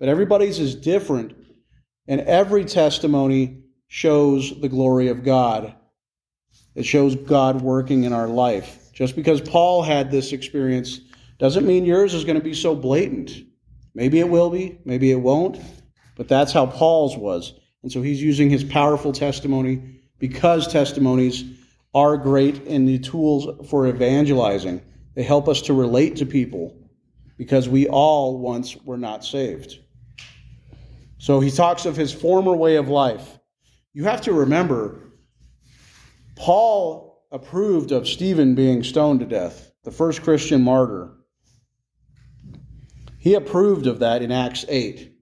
but 0.00 0.08
everybody's 0.08 0.58
is 0.58 0.74
different, 0.74 1.36
and 2.08 2.22
every 2.22 2.64
testimony 2.64 3.64
shows 3.86 4.58
the 4.62 4.68
glory 4.70 5.08
of 5.08 5.22
God. 5.22 5.74
It 6.74 6.86
shows 6.86 7.14
God 7.14 7.60
working 7.60 8.04
in 8.04 8.14
our 8.14 8.28
life. 8.28 8.78
Just 8.94 9.14
because 9.14 9.42
Paul 9.42 9.82
had 9.82 10.10
this 10.10 10.32
experience 10.32 11.00
doesn't 11.38 11.66
mean 11.66 11.84
yours 11.84 12.14
is 12.14 12.24
going 12.24 12.38
to 12.38 12.44
be 12.44 12.54
so 12.54 12.74
blatant. 12.74 13.32
Maybe 13.94 14.20
it 14.20 14.28
will 14.30 14.48
be, 14.48 14.78
maybe 14.86 15.10
it 15.10 15.20
won't, 15.20 15.60
but 16.16 16.28
that's 16.28 16.52
how 16.52 16.64
Paul's 16.64 17.14
was. 17.14 17.52
And 17.84 17.92
so 17.92 18.00
he's 18.00 18.22
using 18.22 18.48
his 18.48 18.64
powerful 18.64 19.12
testimony 19.12 20.00
because 20.18 20.66
testimonies 20.66 21.44
are 21.94 22.16
great 22.16 22.62
in 22.62 22.86
the 22.86 22.98
tools 22.98 23.68
for 23.68 23.86
evangelizing. 23.86 24.80
They 25.14 25.22
help 25.22 25.48
us 25.48 25.60
to 25.62 25.74
relate 25.74 26.16
to 26.16 26.24
people 26.24 26.74
because 27.36 27.68
we 27.68 27.86
all 27.86 28.38
once 28.38 28.74
were 28.86 28.96
not 28.96 29.22
saved. 29.22 29.80
So 31.18 31.40
he 31.40 31.50
talks 31.50 31.84
of 31.84 31.94
his 31.94 32.10
former 32.10 32.54
way 32.54 32.76
of 32.76 32.88
life. 32.88 33.38
You 33.92 34.04
have 34.04 34.22
to 34.22 34.32
remember, 34.32 35.12
Paul 36.36 37.22
approved 37.30 37.92
of 37.92 38.08
Stephen 38.08 38.54
being 38.54 38.82
stoned 38.82 39.20
to 39.20 39.26
death, 39.26 39.72
the 39.84 39.90
first 39.90 40.22
Christian 40.22 40.62
martyr. 40.62 41.12
He 43.18 43.34
approved 43.34 43.86
of 43.86 43.98
that 43.98 44.22
in 44.22 44.32
Acts 44.32 44.64
8. 44.70 45.13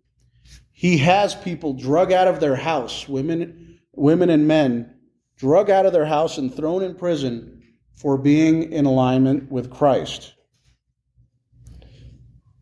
He 0.82 0.98
has 0.98 1.36
people 1.36 1.74
drug 1.74 2.10
out 2.10 2.26
of 2.26 2.40
their 2.40 2.56
house, 2.56 3.08
women, 3.08 3.78
women 3.92 4.30
and 4.30 4.48
men, 4.48 4.92
drug 5.36 5.70
out 5.70 5.86
of 5.86 5.92
their 5.92 6.06
house 6.06 6.38
and 6.38 6.52
thrown 6.52 6.82
in 6.82 6.96
prison 6.96 7.62
for 7.94 8.18
being 8.18 8.72
in 8.72 8.84
alignment 8.84 9.48
with 9.48 9.70
Christ. 9.70 10.34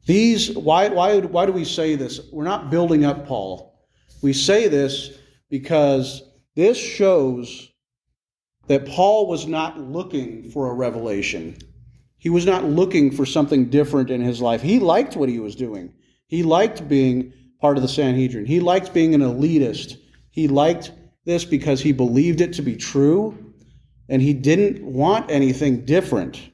These, 0.04 0.54
why, 0.54 0.90
why, 0.90 1.20
why 1.20 1.46
do 1.46 1.52
we 1.52 1.64
say 1.64 1.94
this? 1.94 2.20
We're 2.30 2.44
not 2.44 2.70
building 2.70 3.06
up 3.06 3.26
Paul. 3.26 3.88
We 4.20 4.34
say 4.34 4.68
this 4.68 5.16
because 5.48 6.22
this 6.56 6.76
shows 6.76 7.70
that 8.66 8.84
Paul 8.84 9.28
was 9.28 9.46
not 9.46 9.80
looking 9.80 10.50
for 10.50 10.68
a 10.68 10.74
revelation. 10.74 11.56
He 12.18 12.28
was 12.28 12.44
not 12.44 12.64
looking 12.64 13.12
for 13.12 13.24
something 13.24 13.70
different 13.70 14.10
in 14.10 14.20
his 14.20 14.42
life. 14.42 14.60
He 14.60 14.78
liked 14.78 15.16
what 15.16 15.30
he 15.30 15.38
was 15.38 15.56
doing. 15.56 15.94
He 16.26 16.42
liked 16.42 16.86
being 16.86 17.32
part 17.60 17.76
of 17.76 17.82
the 17.82 17.88
Sanhedrin. 17.88 18.46
He 18.46 18.60
liked 18.60 18.94
being 18.94 19.14
an 19.14 19.20
elitist. 19.20 19.98
He 20.30 20.48
liked 20.48 20.92
this 21.24 21.44
because 21.44 21.80
he 21.80 21.92
believed 21.92 22.40
it 22.40 22.52
to 22.54 22.62
be 22.62 22.76
true 22.76 23.50
and 24.08 24.20
he 24.20 24.34
didn't 24.34 24.82
want 24.82 25.30
anything 25.30 25.84
different. 25.84 26.50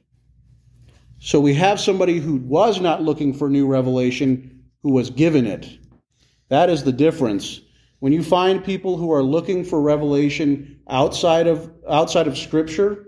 So 1.19 1.39
we 1.39 1.55
have 1.55 1.79
somebody 1.79 2.19
who 2.19 2.35
was 2.35 2.79
not 2.79 3.01
looking 3.01 3.33
for 3.33 3.49
new 3.49 3.65
revelation 3.65 4.63
who 4.83 4.91
was 4.91 5.09
given 5.09 5.47
it. 5.47 5.67
That 6.49 6.69
is 6.69 6.83
the 6.83 6.91
difference. 6.91 7.59
When 7.99 8.13
you 8.13 8.21
find 8.21 8.63
people 8.63 8.95
who 8.95 9.11
are 9.11 9.23
looking 9.23 9.65
for 9.65 9.81
revelation 9.81 10.79
outside 10.87 11.47
of 11.47 11.71
outside 11.89 12.27
of 12.27 12.37
scripture, 12.37 13.05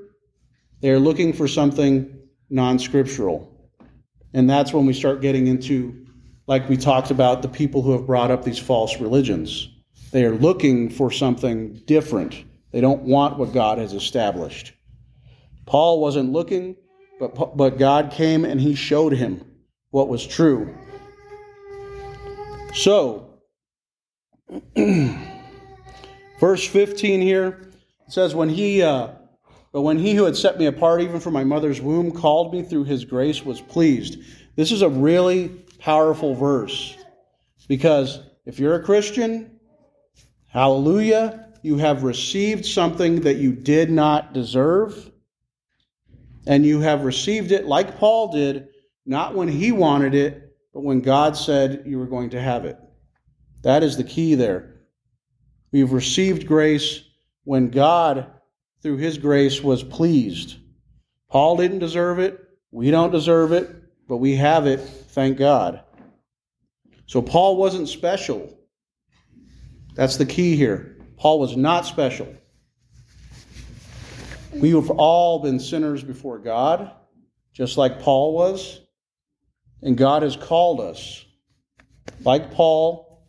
they 0.82 0.90
are 0.90 1.00
looking 1.00 1.32
for 1.32 1.48
something 1.48 2.18
non-scriptural. 2.50 3.56
And 4.34 4.50
that's 4.50 4.74
when 4.74 4.88
we 4.88 4.94
start 4.94 5.22
getting 5.22 5.46
into 5.46 6.08
like 6.50 6.68
we 6.68 6.76
talked 6.76 7.12
about 7.12 7.44
the 7.44 7.48
people 7.48 7.84
who 7.84 7.92
have 7.92 8.08
brought 8.08 8.32
up 8.32 8.44
these 8.44 8.58
false 8.58 9.00
religions. 9.00 9.70
They 10.12 10.26
are 10.26 10.34
looking 10.34 10.90
for 10.90 11.12
something 11.12 11.74
different. 11.86 12.44
They 12.72 12.82
don't 12.82 13.04
want 13.04 13.38
what 13.38 13.54
God 13.54 13.78
has 13.78 13.94
established. 13.94 14.74
Paul 15.68 16.02
wasn't 16.02 16.32
looking, 16.32 16.76
but, 17.20 17.56
but 17.56 17.78
God 17.78 18.12
came 18.12 18.46
and 18.46 18.60
he 18.60 18.74
showed 18.74 19.14
him 19.14 19.46
what 19.92 20.10
was 20.10 20.26
true. 20.26 20.76
So, 22.74 23.42
verse 26.40 26.68
15 26.68 27.22
here 27.22 27.70
says, 28.08 28.34
When 28.34 28.50
he, 28.50 28.82
uh, 28.82 29.10
but 29.72 29.84
when 29.84 30.00
he 30.00 30.16
who 30.16 30.24
had 30.24 30.36
set 30.36 30.58
me 30.58 30.66
apart 30.66 31.02
even 31.02 31.20
from 31.20 31.34
my 31.34 31.44
mother's 31.44 31.80
womb 31.80 32.12
called 32.12 32.52
me 32.52 32.64
through 32.64 32.86
his 32.86 33.06
grace 33.06 33.46
was 33.46 33.62
pleased. 33.62 34.18
This 34.56 34.72
is 34.72 34.82
a 34.82 34.90
really 34.90 35.66
powerful 35.80 36.36
verse 36.36 36.98
because 37.68 38.20
if 38.46 38.60
you're 38.60 38.76
a 38.76 38.84
Christian, 38.84 39.60
hallelujah, 40.48 41.50
you 41.62 41.78
have 41.78 42.04
received 42.04 42.66
something 42.66 43.22
that 43.22 43.38
you 43.38 43.54
did 43.54 43.92
not 43.92 44.34
deserve, 44.34 45.12
and 46.48 46.66
you 46.66 46.80
have 46.80 47.04
received 47.04 47.52
it 47.52 47.66
like 47.66 47.98
Paul 47.98 48.32
did, 48.32 48.70
not 49.06 49.36
when 49.36 49.48
he 49.48 49.72
wanted 49.72 50.16
it, 50.16 50.56
but 50.74 50.84
when 50.84 51.02
God 51.02 51.38
said 51.38 51.84
you 51.86 52.00
were 52.00 52.08
going 52.08 52.32
to 52.32 52.42
have 52.42 52.66
it. 52.66 52.78
That 53.64 53.84
is 53.84 53.98
the 53.98 54.04
key 54.04 54.36
there. 54.36 54.76
We've 55.72 55.92
received 55.92 56.48
grace 56.48 57.04
when 57.44 57.70
God, 57.70 58.28
through 58.82 58.98
his 58.98 59.18
grace, 59.18 59.62
was 59.62 59.84
pleased. 59.84 60.58
Paul 61.30 61.58
didn't 61.58 61.80
deserve 61.80 62.20
it. 62.20 62.40
We 62.72 62.90
don't 62.90 63.12
deserve 63.12 63.52
it, 63.52 63.70
but 64.08 64.18
we 64.18 64.36
have 64.38 64.66
it, 64.66 64.80
thank 65.20 65.38
God. 65.38 65.82
So 67.06 67.22
Paul 67.22 67.58
wasn't 67.58 67.90
special. 67.90 68.58
That's 69.94 70.16
the 70.16 70.26
key 70.26 70.56
here. 70.56 70.98
Paul 71.18 71.42
was 71.42 71.58
not 71.58 71.86
special. 71.86 72.34
We 74.54 74.70
have 74.70 74.90
all 74.92 75.40
been 75.40 75.60
sinners 75.60 76.06
before 76.06 76.40
God, 76.40 76.92
just 77.52 77.78
like 77.78 78.00
Paul 78.00 78.34
was. 78.34 78.80
And 79.82 79.98
God 79.98 80.24
has 80.24 80.38
called 80.38 80.80
us, 80.80 81.26
like 82.22 82.54
Paul, 82.54 83.28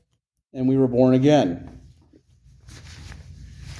and 0.52 0.68
we 0.68 0.76
were 0.76 0.86
born 0.86 1.14
again. 1.14 1.80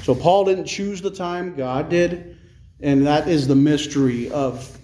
So 0.03 0.17
Paul 0.17 0.47
didn't 0.47 0.67
choose 0.67 1.01
the 1.01 1.13
time, 1.13 1.55
God 1.55 1.89
did. 1.89 2.39
And 2.81 3.07
that 3.07 3.29
is 3.29 3.47
the 3.47 3.55
mystery 3.55 4.29
of, 4.33 4.80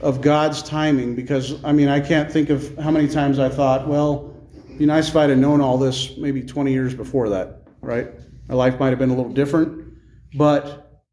of 0.00 0.20
God's 0.20 0.62
timing. 0.62 1.14
Because, 1.14 1.62
I 1.64 1.72
mean, 1.72 1.88
I 1.88 2.00
can't 2.00 2.30
think 2.30 2.50
of 2.50 2.76
how 2.78 2.90
many 2.90 3.08
times 3.08 3.38
I 3.38 3.48
thought, 3.48 3.86
well, 3.86 4.34
it'd 4.64 4.78
be 4.78 4.86
nice 4.86 5.08
if 5.08 5.16
I'd 5.16 5.30
have 5.30 5.38
known 5.38 5.60
all 5.60 5.78
this 5.78 6.16
maybe 6.16 6.42
20 6.42 6.72
years 6.72 6.94
before 6.94 7.28
that, 7.30 7.62
right? 7.80 8.08
My 8.48 8.54
life 8.54 8.78
might 8.80 8.90
have 8.90 8.98
been 8.98 9.10
a 9.10 9.14
little 9.14 9.32
different, 9.32 9.94
but 10.34 11.04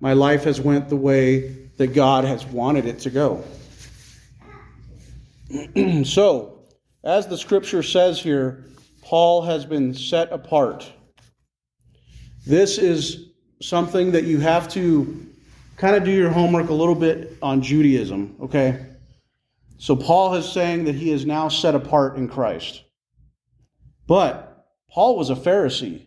my 0.00 0.12
life 0.14 0.44
has 0.44 0.60
went 0.60 0.88
the 0.88 0.96
way 0.96 1.68
that 1.76 1.88
God 1.88 2.24
has 2.24 2.44
wanted 2.46 2.86
it 2.86 3.00
to 3.00 3.10
go. 3.10 3.44
so, 6.04 6.64
as 7.04 7.26
the 7.26 7.36
scripture 7.36 7.82
says 7.82 8.20
here, 8.20 8.64
Paul 9.02 9.42
has 9.42 9.66
been 9.66 9.92
set 9.92 10.32
apart. 10.32 10.90
This 12.46 12.78
is 12.78 13.32
something 13.60 14.12
that 14.12 14.24
you 14.24 14.40
have 14.40 14.68
to 14.70 15.31
kind 15.76 15.96
of 15.96 16.04
do 16.04 16.10
your 16.10 16.30
homework 16.30 16.68
a 16.68 16.74
little 16.74 16.94
bit 16.94 17.36
on 17.42 17.62
Judaism, 17.62 18.36
okay? 18.42 18.86
So, 19.78 19.96
Paul 19.96 20.34
is 20.34 20.50
saying 20.50 20.84
that 20.84 20.94
he 20.94 21.10
is 21.10 21.26
now 21.26 21.48
set 21.48 21.74
apart 21.74 22.16
in 22.16 22.28
Christ. 22.28 22.84
But 24.06 24.66
Paul 24.90 25.16
was 25.16 25.30
a 25.30 25.34
Pharisee. 25.34 26.06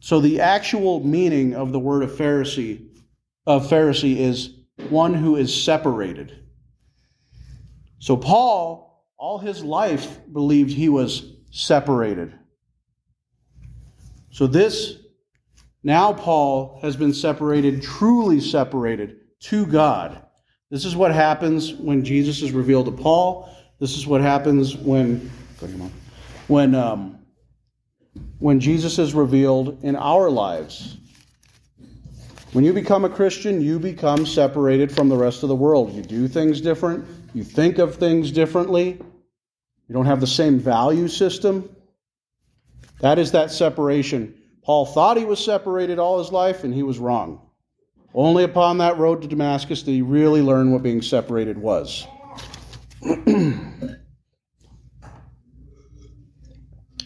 So 0.00 0.20
the 0.20 0.40
actual 0.40 0.98
meaning 1.06 1.54
of 1.54 1.70
the 1.70 1.78
word 1.78 2.02
of 2.02 2.10
Pharisee 2.10 2.88
of 3.46 3.68
Pharisee 3.68 4.16
is 4.16 4.50
one 4.88 5.14
who 5.14 5.36
is 5.36 5.62
separated. 5.62 6.38
So 8.00 8.16
Paul, 8.16 9.06
all 9.16 9.38
his 9.38 9.62
life, 9.62 10.18
believed 10.32 10.72
he 10.72 10.88
was 10.88 11.34
separated. 11.52 12.34
So 14.32 14.48
this 14.48 14.96
now 15.82 16.12
Paul 16.12 16.78
has 16.82 16.96
been 16.96 17.12
separated, 17.12 17.82
truly 17.82 18.40
separated 18.40 19.16
to 19.40 19.66
God. 19.66 20.22
This 20.70 20.84
is 20.84 20.94
what 20.94 21.12
happens 21.12 21.74
when 21.74 22.04
Jesus 22.04 22.40
is 22.42 22.52
revealed 22.52 22.86
to 22.86 22.92
Paul. 22.92 23.54
This 23.78 23.96
is 23.96 24.06
what 24.06 24.20
happens 24.20 24.76
when 24.76 25.30
when 26.46 26.74
um, 26.74 27.18
when 28.38 28.60
Jesus 28.60 28.98
is 28.98 29.14
revealed 29.14 29.82
in 29.82 29.96
our 29.96 30.30
lives. 30.30 30.98
When 32.52 32.64
you 32.64 32.72
become 32.72 33.04
a 33.04 33.08
Christian, 33.08 33.62
you 33.62 33.78
become 33.78 34.26
separated 34.26 34.92
from 34.92 35.08
the 35.08 35.16
rest 35.16 35.42
of 35.42 35.48
the 35.48 35.54
world. 35.54 35.92
You 35.92 36.02
do 36.02 36.28
things 36.28 36.60
different, 36.60 37.06
you 37.34 37.44
think 37.44 37.78
of 37.78 37.96
things 37.96 38.30
differently, 38.30 39.00
you 39.88 39.94
don't 39.94 40.06
have 40.06 40.20
the 40.20 40.26
same 40.26 40.58
value 40.58 41.08
system. 41.08 41.74
That 43.00 43.18
is 43.18 43.32
that 43.32 43.50
separation. 43.50 44.41
Paul 44.64 44.86
thought 44.86 45.16
he 45.16 45.24
was 45.24 45.44
separated 45.44 45.98
all 45.98 46.18
his 46.18 46.30
life, 46.30 46.62
and 46.64 46.72
he 46.72 46.82
was 46.82 46.98
wrong. 46.98 47.40
Only 48.14 48.44
upon 48.44 48.78
that 48.78 48.98
road 48.98 49.22
to 49.22 49.28
Damascus 49.28 49.82
did 49.82 49.92
he 49.92 50.02
really 50.02 50.42
learn 50.42 50.70
what 50.70 50.82
being 50.82 51.02
separated 51.02 51.58
was. 51.58 52.06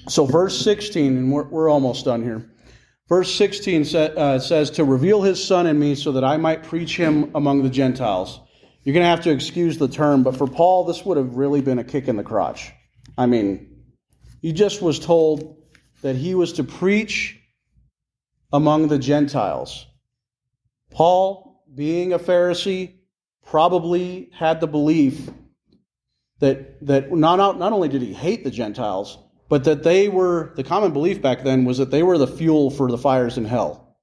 so, 0.08 0.26
verse 0.26 0.60
16, 0.60 1.16
and 1.16 1.32
we're, 1.32 1.44
we're 1.44 1.70
almost 1.70 2.04
done 2.04 2.22
here. 2.22 2.50
Verse 3.08 3.32
16 3.34 3.84
sa- 3.84 3.98
uh, 3.98 4.38
says, 4.38 4.70
To 4.72 4.84
reveal 4.84 5.22
his 5.22 5.42
son 5.42 5.66
in 5.66 5.78
me 5.78 5.94
so 5.94 6.12
that 6.12 6.24
I 6.24 6.36
might 6.36 6.64
preach 6.64 6.96
him 6.96 7.30
among 7.34 7.62
the 7.62 7.70
Gentiles. 7.70 8.40
You're 8.82 8.94
going 8.94 9.04
to 9.04 9.10
have 9.10 9.22
to 9.24 9.30
excuse 9.30 9.78
the 9.78 9.88
term, 9.88 10.22
but 10.22 10.36
for 10.36 10.46
Paul, 10.46 10.84
this 10.84 11.04
would 11.04 11.16
have 11.16 11.34
really 11.34 11.60
been 11.60 11.78
a 11.78 11.84
kick 11.84 12.08
in 12.08 12.16
the 12.16 12.22
crotch. 12.22 12.72
I 13.16 13.26
mean, 13.26 13.84
he 14.42 14.52
just 14.52 14.82
was 14.82 14.98
told 14.98 15.56
that 16.02 16.16
he 16.16 16.34
was 16.34 16.52
to 16.54 16.64
preach 16.64 17.40
among 18.52 18.88
the 18.88 18.98
Gentiles. 18.98 19.86
Paul, 20.90 21.64
being 21.74 22.12
a 22.12 22.18
Pharisee, 22.18 22.94
probably 23.44 24.30
had 24.32 24.60
the 24.60 24.66
belief 24.66 25.28
that, 26.40 26.84
that 26.86 27.12
not, 27.12 27.58
not 27.58 27.72
only 27.72 27.88
did 27.88 28.02
he 28.02 28.12
hate 28.12 28.44
the 28.44 28.50
Gentiles, 28.50 29.18
but 29.48 29.64
that 29.64 29.82
they 29.82 30.08
were, 30.08 30.52
the 30.56 30.64
common 30.64 30.92
belief 30.92 31.22
back 31.22 31.44
then 31.44 31.64
was 31.64 31.78
that 31.78 31.90
they 31.90 32.02
were 32.02 32.18
the 32.18 32.26
fuel 32.26 32.70
for 32.70 32.90
the 32.90 32.98
fires 32.98 33.38
in 33.38 33.44
hell. 33.44 33.96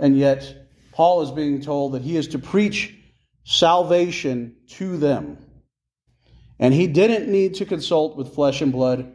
And 0.00 0.18
yet, 0.18 0.68
Paul 0.92 1.22
is 1.22 1.30
being 1.30 1.60
told 1.60 1.92
that 1.92 2.02
he 2.02 2.16
is 2.16 2.28
to 2.28 2.38
preach 2.38 2.94
salvation 3.44 4.56
to 4.70 4.96
them. 4.96 5.38
And 6.58 6.72
he 6.74 6.86
didn't 6.86 7.30
need 7.30 7.54
to 7.54 7.64
consult 7.64 8.16
with 8.16 8.34
flesh 8.34 8.60
and 8.60 8.72
blood 8.72 9.13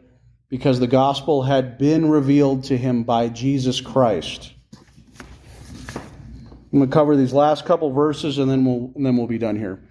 because 0.50 0.80
the 0.80 0.88
gospel 0.88 1.42
had 1.42 1.78
been 1.78 2.10
revealed 2.10 2.64
to 2.64 2.76
him 2.76 3.04
by 3.04 3.28
Jesus 3.28 3.80
Christ. 3.80 4.52
I'm 5.94 6.78
going 6.78 6.90
to 6.90 6.92
cover 6.92 7.16
these 7.16 7.32
last 7.32 7.64
couple 7.64 7.92
verses 7.92 8.38
and 8.38 8.50
then 8.50 8.64
we'll, 8.64 8.92
and 8.94 9.06
then 9.06 9.16
we'll 9.16 9.28
be 9.28 9.38
done 9.38 9.56
here. 9.56 9.82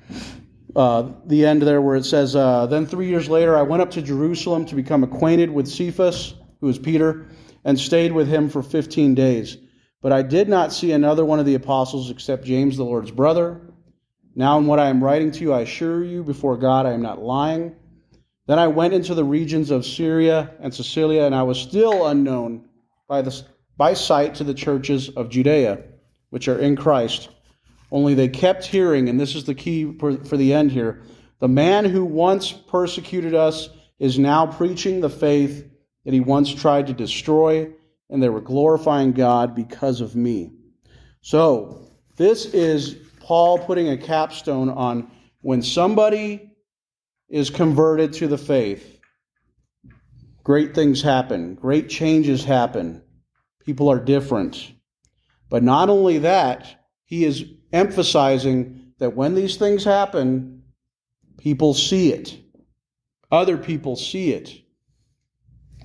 Uh, 0.76 1.14
the 1.26 1.46
end 1.46 1.62
there 1.62 1.82
where 1.82 1.96
it 1.96 2.06
says, 2.06 2.36
uh, 2.36 2.68
Then 2.68 2.86
three 2.86 3.08
years 3.08 3.30
later 3.30 3.58
I 3.58 3.64
went 3.64 3.82
up 3.82 3.92
to 3.92 4.02
Jerusalem 4.02 4.66
to 4.68 4.76
become 4.76 5.04
acquainted 5.04 5.50
with 5.50 5.68
Cephas, 5.68 6.36
who 6.62 6.68
is 6.68 6.78
Peter, 6.78 7.28
and 7.64 7.80
stayed 7.80 8.12
with 8.12 8.28
him 8.28 8.50
for 8.50 8.62
15 8.62 9.16
days. 9.16 9.58
But 10.02 10.12
I 10.12 10.22
did 10.22 10.48
not 10.48 10.72
see 10.72 10.92
another 10.92 11.26
one 11.26 11.40
of 11.40 11.46
the 11.46 11.56
apostles 11.56 12.12
except 12.12 12.46
James, 12.46 12.78
the 12.78 12.86
Lord's 12.86 13.12
brother. 13.12 13.62
Now, 14.36 14.58
in 14.58 14.68
what 14.68 14.80
I 14.80 14.90
am 14.90 15.04
writing 15.04 15.32
to 15.32 15.42
you, 15.42 15.54
I 15.54 15.62
assure 15.62 16.04
you 16.04 16.24
before 16.24 16.56
God 16.56 16.86
I 16.86 16.92
am 16.92 17.02
not 17.02 17.22
lying. 17.22 17.76
Then 18.50 18.58
I 18.58 18.66
went 18.66 18.96
into 18.96 19.14
the 19.14 19.24
regions 19.24 19.70
of 19.70 19.86
Syria 19.86 20.50
and 20.60 20.74
Cilicia, 20.74 21.24
and 21.24 21.36
I 21.36 21.44
was 21.44 21.60
still 21.60 22.08
unknown 22.08 22.66
by, 23.08 23.22
the, 23.22 23.44
by 23.78 23.94
sight 23.94 24.34
to 24.36 24.44
the 24.44 24.56
churches 24.56 25.08
of 25.10 25.30
Judea, 25.30 25.84
which 26.32 26.48
are 26.48 26.58
in 26.58 26.76
Christ. 26.76 27.30
Only 27.92 28.16
they 28.16 28.28
kept 28.28 28.66
hearing, 28.66 29.08
and 29.08 29.20
this 29.20 29.36
is 29.36 29.44
the 29.44 29.54
key 29.54 29.96
for, 30.00 30.18
for 30.26 30.36
the 30.36 30.52
end 30.52 30.72
here 30.72 31.04
the 31.38 31.48
man 31.48 31.86
who 31.86 32.04
once 32.04 32.52
persecuted 32.52 33.36
us 33.36 33.70
is 34.00 34.18
now 34.18 34.48
preaching 34.48 35.00
the 35.00 35.12
faith 35.12 35.70
that 36.04 36.16
he 36.16 36.20
once 36.20 36.52
tried 36.52 36.88
to 36.88 36.94
destroy, 36.94 37.72
and 38.10 38.24
they 38.24 38.30
were 38.30 38.42
glorifying 38.42 39.12
God 39.12 39.54
because 39.54 40.02
of 40.02 40.16
me. 40.16 40.54
So, 41.22 41.88
this 42.16 42.48
is 42.48 42.96
Paul 43.20 43.60
putting 43.60 43.90
a 43.90 43.98
capstone 43.98 44.70
on 44.70 45.12
when 45.42 45.62
somebody 45.62 46.49
is 47.30 47.50
converted 47.50 48.14
to 48.14 48.28
the 48.28 48.38
faith, 48.38 49.00
great 50.44 50.74
things 50.74 51.02
happen, 51.02 51.56
great 51.56 51.90
changes 51.90 52.44
happen, 52.44 53.04
people 53.60 53.90
are 53.90 54.00
different. 54.00 54.74
But 55.50 55.64
not 55.64 55.90
only 55.90 56.20
that, 56.20 56.86
he 57.06 57.26
is 57.26 57.46
emphasizing 57.74 58.94
that 59.00 59.16
when 59.16 59.36
these 59.36 59.58
things 59.58 59.84
happen, 59.84 60.64
people 61.38 61.74
see 61.74 62.12
it. 62.14 62.38
Other 63.32 63.58
people 63.58 63.96
see 63.96 64.34
it. 64.34 64.52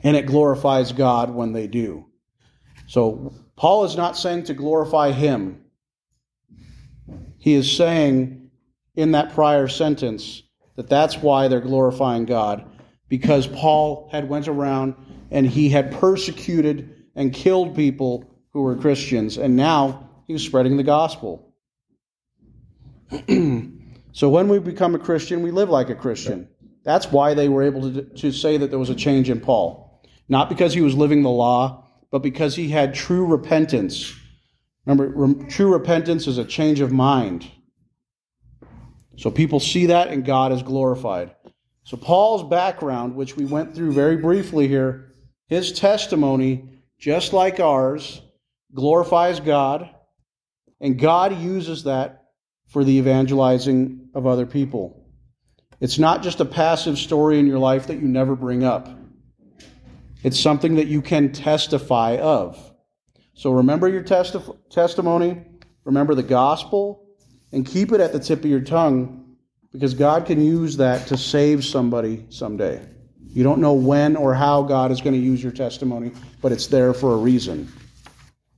And 0.02 0.16
it 0.16 0.26
glorifies 0.26 0.92
God 0.92 1.30
when 1.30 1.52
they 1.52 1.66
do. 1.66 2.06
So, 2.86 3.34
Paul 3.56 3.84
is 3.84 3.96
not 3.96 4.16
saying 4.18 4.44
to 4.44 4.54
glorify 4.54 5.12
him 5.12 5.64
he 7.44 7.52
is 7.52 7.70
saying 7.70 8.50
in 8.94 9.12
that 9.12 9.34
prior 9.34 9.68
sentence 9.68 10.43
that 10.76 10.88
that's 10.88 11.16
why 11.16 11.48
they're 11.48 11.60
glorifying 11.60 12.24
God 12.24 12.64
because 13.08 13.46
Paul 13.46 14.08
had 14.10 14.28
went 14.28 14.48
around 14.48 14.94
and 15.30 15.46
he 15.46 15.68
had 15.68 15.92
persecuted 15.92 17.04
and 17.14 17.32
killed 17.32 17.76
people 17.76 18.24
who 18.52 18.62
were 18.62 18.76
Christians 18.76 19.36
and 19.36 19.56
now 19.56 20.10
he 20.26 20.32
was 20.32 20.44
spreading 20.44 20.76
the 20.76 20.82
gospel. 20.82 21.52
so 24.12 24.28
when 24.28 24.48
we 24.48 24.58
become 24.58 24.94
a 24.94 24.98
Christian, 24.98 25.42
we 25.42 25.50
live 25.50 25.68
like 25.68 25.90
a 25.90 25.94
Christian. 25.94 26.48
That's 26.82 27.10
why 27.10 27.34
they 27.34 27.48
were 27.48 27.62
able 27.62 27.92
to, 27.92 28.02
to 28.02 28.32
say 28.32 28.56
that 28.56 28.70
there 28.70 28.78
was 28.78 28.90
a 28.90 28.94
change 28.94 29.30
in 29.30 29.40
Paul. 29.40 30.02
Not 30.28 30.48
because 30.48 30.74
he 30.74 30.80
was 30.80 30.94
living 30.94 31.22
the 31.22 31.30
law, 31.30 31.86
but 32.10 32.20
because 32.20 32.56
he 32.56 32.68
had 32.68 32.94
true 32.94 33.26
repentance 33.26 34.14
Remember, 34.86 35.08
re- 35.08 35.48
true 35.48 35.72
repentance 35.72 36.26
is 36.26 36.38
a 36.38 36.44
change 36.44 36.80
of 36.80 36.92
mind. 36.92 37.50
So 39.16 39.30
people 39.30 39.60
see 39.60 39.86
that 39.86 40.08
and 40.08 40.24
God 40.24 40.52
is 40.52 40.62
glorified. 40.62 41.34
So 41.84 41.96
Paul's 41.96 42.42
background, 42.48 43.14
which 43.14 43.36
we 43.36 43.44
went 43.44 43.74
through 43.74 43.92
very 43.92 44.16
briefly 44.16 44.68
here, 44.68 45.12
his 45.46 45.72
testimony, 45.72 46.80
just 46.98 47.32
like 47.32 47.60
ours, 47.60 48.22
glorifies 48.72 49.40
God, 49.40 49.90
and 50.80 50.98
God 50.98 51.38
uses 51.38 51.84
that 51.84 52.24
for 52.68 52.84
the 52.84 52.96
evangelizing 52.96 54.08
of 54.14 54.26
other 54.26 54.46
people. 54.46 55.04
It's 55.80 55.98
not 55.98 56.22
just 56.22 56.40
a 56.40 56.44
passive 56.44 56.98
story 56.98 57.38
in 57.38 57.46
your 57.46 57.58
life 57.58 57.88
that 57.88 58.00
you 58.00 58.08
never 58.08 58.34
bring 58.34 58.64
up. 58.64 58.88
It's 60.22 60.40
something 60.40 60.76
that 60.76 60.86
you 60.86 61.02
can 61.02 61.32
testify 61.32 62.16
of. 62.16 62.72
So 63.34 63.50
remember 63.50 63.88
your 63.88 64.02
testi- 64.02 64.56
testimony, 64.70 65.42
remember 65.84 66.14
the 66.14 66.22
gospel, 66.22 67.03
and 67.54 67.64
keep 67.64 67.92
it 67.92 68.00
at 68.00 68.12
the 68.12 68.18
tip 68.18 68.40
of 68.40 68.46
your 68.46 68.60
tongue 68.60 69.36
because 69.72 69.94
God 69.94 70.26
can 70.26 70.44
use 70.44 70.76
that 70.76 71.06
to 71.08 71.16
save 71.16 71.64
somebody 71.64 72.26
someday. 72.28 72.84
You 73.32 73.42
don't 73.42 73.60
know 73.60 73.72
when 73.72 74.16
or 74.16 74.34
how 74.34 74.62
God 74.62 74.92
is 74.92 75.00
going 75.00 75.14
to 75.14 75.20
use 75.20 75.42
your 75.42 75.52
testimony, 75.52 76.12
but 76.42 76.52
it's 76.52 76.66
there 76.66 76.92
for 76.92 77.14
a 77.14 77.16
reason. 77.16 77.72